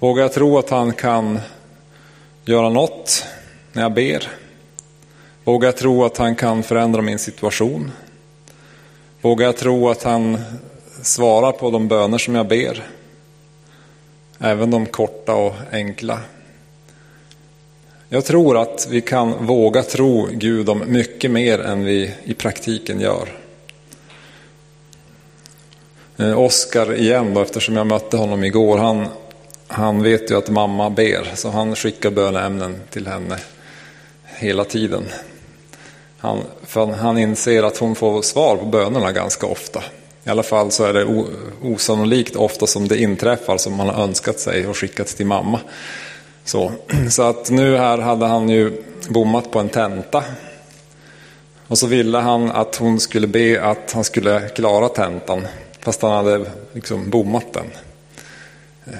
Vågar 0.00 0.22
jag 0.22 0.32
tro 0.32 0.58
att 0.58 0.70
han 0.70 0.92
kan 0.92 1.40
göra 2.44 2.68
något 2.68 3.24
när 3.72 3.82
jag 3.82 3.92
ber? 3.92 4.30
Vågar 5.44 5.68
jag 5.68 5.76
tro 5.76 6.04
att 6.04 6.16
han 6.16 6.36
kan 6.36 6.62
förändra 6.62 7.02
min 7.02 7.18
situation? 7.18 7.90
Vågar 9.20 9.46
jag 9.46 9.56
tro 9.56 9.88
att 9.88 10.02
han 10.02 10.38
svarar 11.02 11.52
på 11.52 11.70
de 11.70 11.88
böner 11.88 12.18
som 12.18 12.34
jag 12.34 12.48
ber. 12.48 12.86
Även 14.38 14.70
de 14.70 14.86
korta 14.86 15.34
och 15.34 15.54
enkla. 15.72 16.20
Jag 18.08 18.24
tror 18.24 18.58
att 18.58 18.86
vi 18.90 19.00
kan 19.00 19.46
våga 19.46 19.82
tro 19.82 20.28
Gud 20.32 20.68
om 20.68 20.82
mycket 20.86 21.30
mer 21.30 21.58
än 21.58 21.84
vi 21.84 22.14
i 22.24 22.34
praktiken 22.34 23.00
gör. 23.00 23.28
Eh, 26.16 26.38
Oskar 26.38 26.94
igen 26.94 27.34
då, 27.34 27.40
eftersom 27.40 27.76
jag 27.76 27.86
mötte 27.86 28.16
honom 28.16 28.44
igår, 28.44 28.78
han, 28.78 29.06
han 29.68 30.02
vet 30.02 30.30
ju 30.30 30.38
att 30.38 30.50
mamma 30.50 30.90
ber, 30.90 31.32
så 31.34 31.50
han 31.50 31.76
skickar 31.76 32.10
böneämnen 32.10 32.80
till 32.90 33.06
henne 33.06 33.38
hela 34.24 34.64
tiden. 34.64 35.04
Han, 36.18 36.38
för 36.66 36.86
han 36.86 37.18
inser 37.18 37.62
att 37.62 37.78
hon 37.78 37.94
får 37.94 38.22
svar 38.22 38.56
på 38.56 38.64
bönerna 38.64 39.12
ganska 39.12 39.46
ofta. 39.46 39.82
I 40.24 40.30
alla 40.30 40.42
fall 40.42 40.70
så 40.70 40.84
är 40.84 40.92
det 40.92 41.26
osannolikt 41.62 42.36
ofta 42.36 42.66
som 42.66 42.88
det 42.88 43.00
inträffar 43.00 43.56
som 43.56 43.76
man 43.76 43.88
har 43.88 44.02
önskat 44.02 44.40
sig 44.40 44.66
och 44.66 44.76
skickat 44.76 45.06
till 45.06 45.26
mamma. 45.26 45.60
Så, 46.44 46.72
så 47.10 47.22
att 47.22 47.50
nu 47.50 47.76
här 47.76 47.98
hade 47.98 48.26
han 48.26 48.48
ju 48.48 48.82
bommat 49.08 49.50
på 49.50 49.58
en 49.58 49.68
tenta. 49.68 50.24
Och 51.66 51.78
så 51.78 51.86
ville 51.86 52.18
han 52.18 52.50
att 52.50 52.76
hon 52.76 53.00
skulle 53.00 53.26
be 53.26 53.62
att 53.62 53.92
han 53.92 54.04
skulle 54.04 54.48
klara 54.48 54.88
tentan. 54.88 55.46
Fast 55.80 56.02
han 56.02 56.12
hade 56.12 56.50
liksom 56.72 57.10
bommat 57.10 57.52
den. 57.52 57.66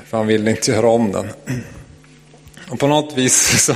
För 0.07 0.17
han 0.17 0.27
ville 0.27 0.51
inte 0.51 0.71
göra 0.71 0.89
om 0.89 1.13
den. 1.13 1.29
Och 2.71 2.79
på 2.79 2.87
något 2.87 3.19
vis 3.19 3.65
så, 3.65 3.75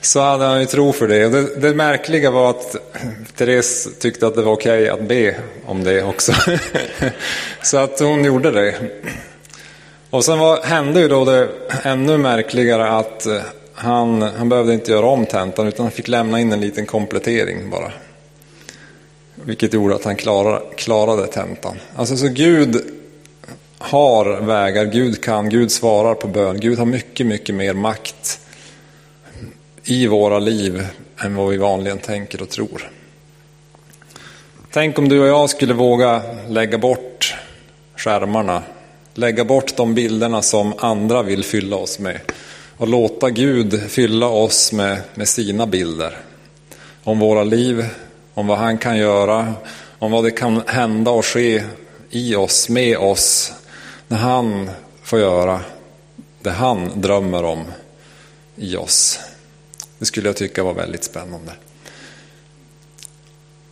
så 0.00 0.20
hade 0.20 0.44
han 0.44 0.60
ju 0.60 0.66
tro 0.66 0.92
för 0.92 1.08
det. 1.08 1.26
Och 1.26 1.32
det, 1.32 1.60
det 1.60 1.74
märkliga 1.74 2.30
var 2.30 2.50
att 2.50 2.76
Therese 3.36 3.88
tyckte 3.98 4.26
att 4.26 4.34
det 4.34 4.42
var 4.42 4.52
okej 4.52 4.88
att 4.88 5.08
be 5.08 5.36
om 5.66 5.84
det 5.84 6.02
också. 6.02 6.32
Så 7.62 7.78
att 7.78 8.00
hon 8.00 8.24
gjorde 8.24 8.50
det. 8.50 8.74
Och 10.10 10.24
sen 10.24 10.38
var, 10.38 10.62
hände 10.62 11.00
ju 11.00 11.08
då 11.08 11.24
det 11.24 11.48
ännu 11.82 12.18
märkligare 12.18 12.88
att 12.88 13.26
eh, 13.26 13.40
han, 13.74 14.22
han 14.22 14.48
behövde 14.48 14.74
inte 14.74 14.92
göra 14.92 15.06
om 15.06 15.26
tentan 15.26 15.66
utan 15.66 15.84
han 15.84 15.90
fick 15.90 16.08
lämna 16.08 16.40
in 16.40 16.52
en 16.52 16.60
liten 16.60 16.86
komplettering 16.86 17.70
bara. 17.70 17.92
Vilket 19.34 19.72
gjorde 19.72 19.94
att 19.94 20.04
han 20.04 20.16
klarade, 20.16 20.60
klarade 20.76 21.26
tentan. 21.26 21.76
Alltså 21.96 22.16
så 22.16 22.28
Gud 22.28 22.82
har 23.84 24.40
vägar, 24.40 24.84
Gud 24.84 25.22
kan, 25.22 25.48
Gud 25.48 25.72
svarar 25.72 26.14
på 26.14 26.28
bön. 26.28 26.60
Gud 26.60 26.78
har 26.78 26.86
mycket, 26.86 27.26
mycket 27.26 27.54
mer 27.54 27.74
makt 27.74 28.40
i 29.84 30.06
våra 30.06 30.38
liv 30.38 30.86
än 31.18 31.36
vad 31.36 31.48
vi 31.48 31.56
vanligen 31.56 31.98
tänker 31.98 32.42
och 32.42 32.48
tror. 32.48 32.90
Tänk 34.70 34.98
om 34.98 35.08
du 35.08 35.20
och 35.20 35.26
jag 35.26 35.50
skulle 35.50 35.74
våga 35.74 36.22
lägga 36.48 36.78
bort 36.78 37.36
skärmarna, 37.96 38.62
lägga 39.14 39.44
bort 39.44 39.76
de 39.76 39.94
bilderna 39.94 40.42
som 40.42 40.74
andra 40.78 41.22
vill 41.22 41.44
fylla 41.44 41.76
oss 41.76 41.98
med 41.98 42.20
och 42.76 42.88
låta 42.88 43.30
Gud 43.30 43.90
fylla 43.90 44.26
oss 44.26 44.72
med, 44.72 45.00
med 45.14 45.28
sina 45.28 45.66
bilder 45.66 46.18
om 47.04 47.18
våra 47.18 47.44
liv, 47.44 47.86
om 48.34 48.46
vad 48.46 48.58
han 48.58 48.78
kan 48.78 48.98
göra, 48.98 49.54
om 49.98 50.12
vad 50.12 50.24
det 50.24 50.30
kan 50.30 50.62
hända 50.66 51.10
och 51.10 51.26
ske 51.26 51.64
i 52.10 52.34
oss, 52.34 52.68
med 52.68 52.96
oss, 52.96 53.52
när 54.08 54.18
han 54.18 54.70
får 55.02 55.18
göra 55.18 55.60
det 56.40 56.50
han 56.50 57.00
drömmer 57.00 57.44
om 57.44 57.64
i 58.56 58.76
oss. 58.76 59.18
Det 59.98 60.04
skulle 60.04 60.28
jag 60.28 60.36
tycka 60.36 60.62
var 60.62 60.74
väldigt 60.74 61.04
spännande. 61.04 61.52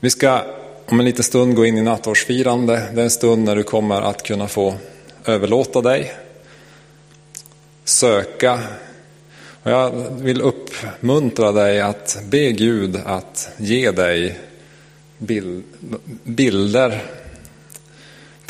Vi 0.00 0.10
ska 0.10 0.44
om 0.86 1.00
en 1.00 1.06
liten 1.06 1.24
stund 1.24 1.56
gå 1.56 1.66
in 1.66 1.78
i 1.78 1.82
nattvardsfirande. 1.82 2.88
Det 2.94 3.00
är 3.00 3.04
en 3.04 3.10
stund 3.10 3.44
när 3.44 3.56
du 3.56 3.62
kommer 3.62 4.02
att 4.02 4.22
kunna 4.22 4.48
få 4.48 4.74
överlåta 5.24 5.80
dig, 5.80 6.12
söka. 7.84 8.60
Och 9.62 9.70
jag 9.70 9.90
vill 10.10 10.40
uppmuntra 10.40 11.52
dig 11.52 11.80
att 11.80 12.18
be 12.24 12.52
Gud 12.52 13.00
att 13.04 13.50
ge 13.56 13.90
dig 13.90 14.38
bilder, 16.24 17.02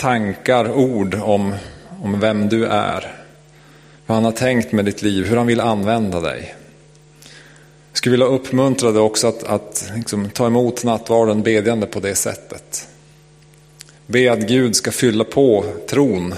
tankar, 0.02 0.72
ord 0.72 1.14
om, 1.14 1.54
om 2.02 2.20
vem 2.20 2.48
du 2.48 2.66
är. 2.66 3.12
Vad 4.06 4.16
han 4.16 4.24
har 4.24 4.32
tänkt 4.32 4.72
med 4.72 4.84
ditt 4.84 5.02
liv, 5.02 5.26
hur 5.26 5.36
han 5.36 5.46
vill 5.46 5.60
använda 5.60 6.20
dig. 6.20 6.54
Jag 7.90 7.96
skulle 7.96 8.10
vilja 8.10 8.26
uppmuntra 8.26 8.92
dig 8.92 9.02
också 9.02 9.26
att, 9.26 9.44
att 9.44 9.92
liksom, 9.96 10.30
ta 10.30 10.46
emot 10.46 10.84
nattvarden 10.84 11.42
bedjande 11.42 11.86
på 11.86 12.00
det 12.00 12.14
sättet. 12.14 12.88
Be 14.06 14.32
att 14.32 14.38
Gud 14.38 14.76
ska 14.76 14.90
fylla 14.92 15.24
på 15.24 15.64
tron. 15.88 16.34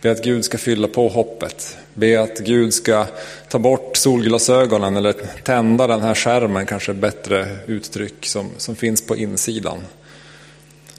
Be 0.00 0.10
att 0.10 0.24
Gud 0.24 0.44
ska 0.44 0.58
fylla 0.58 0.88
på 0.88 1.08
hoppet. 1.08 1.76
Be 1.94 2.20
att 2.20 2.38
Gud 2.38 2.74
ska 2.74 3.06
ta 3.48 3.58
bort 3.58 3.96
solglasögonen 3.96 4.96
eller 4.96 5.14
tända 5.42 5.86
den 5.86 6.00
här 6.00 6.14
skärmen, 6.14 6.66
kanske 6.66 6.94
bättre 6.94 7.56
uttryck, 7.66 8.26
som, 8.26 8.50
som 8.56 8.76
finns 8.76 9.06
på 9.06 9.16
insidan. 9.16 9.78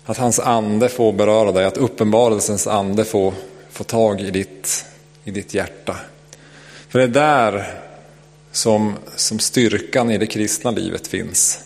Att 0.09 0.17
hans 0.17 0.39
ande 0.39 0.89
får 0.89 1.13
beröra 1.13 1.51
dig, 1.51 1.65
att 1.65 1.77
uppenbarelsens 1.77 2.67
ande 2.67 3.05
får, 3.05 3.33
får 3.71 3.83
tag 3.83 4.21
i 4.21 4.31
ditt, 4.31 4.85
i 5.23 5.31
ditt 5.31 5.53
hjärta. 5.53 5.95
För 6.89 6.99
det 6.99 7.05
är 7.05 7.07
där 7.07 7.73
som, 8.51 8.95
som 9.15 9.39
styrkan 9.39 10.11
i 10.11 10.17
det 10.17 10.25
kristna 10.25 10.71
livet 10.71 11.07
finns. 11.07 11.59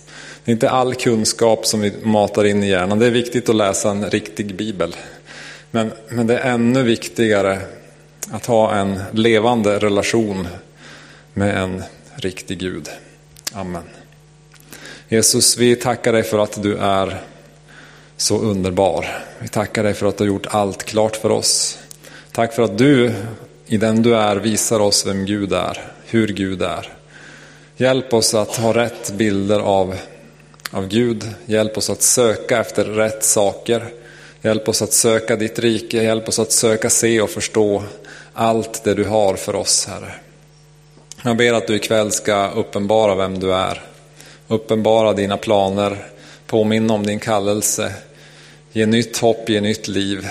Det 0.44 0.52
är 0.52 0.54
inte 0.54 0.70
all 0.70 0.96
kunskap 0.96 1.66
som 1.66 1.82
vi 1.82 1.94
matar 2.04 2.46
in 2.46 2.64
i 2.64 2.70
hjärnan. 2.70 3.00
Det 3.00 3.06
är 3.06 3.12
viktigt 3.12 3.50
att 3.50 3.56
läsa 3.56 3.92
en 3.92 4.10
riktig 4.10 4.56
bibel. 4.56 4.96
Men, 5.72 5.92
men 6.10 6.28
det 6.28 6.38
är 6.38 6.54
ännu 6.54 6.84
viktigare 6.84 7.60
att 8.32 8.46
ha 8.46 8.76
en 8.76 9.00
levande 9.12 9.80
relation 9.80 10.48
med 11.34 11.58
en 11.58 11.84
riktig 12.16 12.60
Gud. 12.60 12.90
Amen. 13.54 13.84
Jesus, 15.10 15.58
vi 15.58 15.76
tackar 15.76 16.14
dig 16.14 16.24
för 16.24 16.40
att 16.40 16.64
du 16.64 16.78
är 16.78 17.22
så 18.22 18.38
underbar. 18.38 19.24
Vi 19.40 19.48
tackar 19.48 19.84
dig 19.84 19.94
för 19.94 20.06
att 20.06 20.18
du 20.18 20.24
har 20.24 20.28
gjort 20.28 20.46
allt 20.50 20.84
klart 20.84 21.16
för 21.16 21.32
oss. 21.32 21.80
Tack 22.32 22.54
för 22.54 22.64
att 22.64 22.78
du, 22.78 23.14
i 23.66 23.78
den 23.78 24.02
du 24.02 24.16
är, 24.16 24.36
visar 24.36 24.80
oss 24.80 25.06
vem 25.08 25.26
Gud 25.26 25.54
är, 25.54 25.82
hur 26.06 26.28
Gud 26.28 26.62
är. 26.62 26.88
Hjälp 27.78 28.14
oss 28.14 28.34
att 28.34 28.56
ha 28.56 28.74
rätt 28.74 29.12
bilder 29.12 29.60
av, 29.60 29.96
av 30.72 30.88
Gud. 30.88 31.30
Hjälp 31.46 31.78
oss 31.78 31.90
att 31.90 32.02
söka 32.02 32.60
efter 32.60 32.86
rätt 32.86 33.24
saker. 33.24 33.86
Hjälp 34.42 34.70
oss 34.70 34.82
att 34.82 34.94
söka 34.94 35.36
ditt 35.36 35.60
rike. 35.60 36.04
Hjälp 36.04 36.28
oss 36.28 36.40
att 36.40 36.52
söka, 36.52 36.90
se 36.90 37.22
och 37.22 37.30
förstå 37.30 37.84
allt 38.34 38.84
det 38.84 38.94
du 38.94 39.04
har 39.04 39.36
för 39.36 39.56
oss, 39.56 39.88
Herre. 39.88 40.14
Jag 41.24 41.38
ber 41.38 41.54
att 41.54 41.68
du 41.68 41.76
ikväll 41.76 42.12
ska 42.12 42.50
uppenbara 42.50 43.16
vem 43.16 43.40
du 43.40 43.54
är. 43.54 43.82
Uppenbara 44.48 45.14
dina 45.14 45.38
planer. 45.38 46.06
Påminna 46.48 46.94
om 46.94 47.06
din 47.06 47.20
kallelse. 47.20 47.94
Ge 48.74 48.86
nytt 48.86 49.18
hopp, 49.18 49.50
ge 49.50 49.62
nytt 49.62 49.88
liv. 49.88 50.28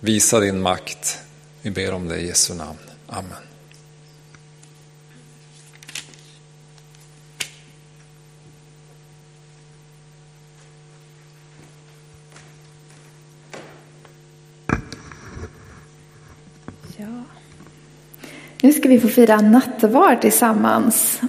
Visa 0.00 0.40
din 0.40 0.60
makt. 0.62 1.18
Vi 1.62 1.70
ber 1.70 1.92
om 1.92 2.08
det 2.08 2.20
i 2.20 2.26
Jesu 2.26 2.54
namn. 2.54 2.78
Amen. 3.06 3.42
Nu 18.64 18.72
ska 18.72 18.88
vi 18.88 19.00
få 19.00 19.08
fira 19.08 19.40
nattvard 19.40 20.20
tillsammans. 20.20 21.20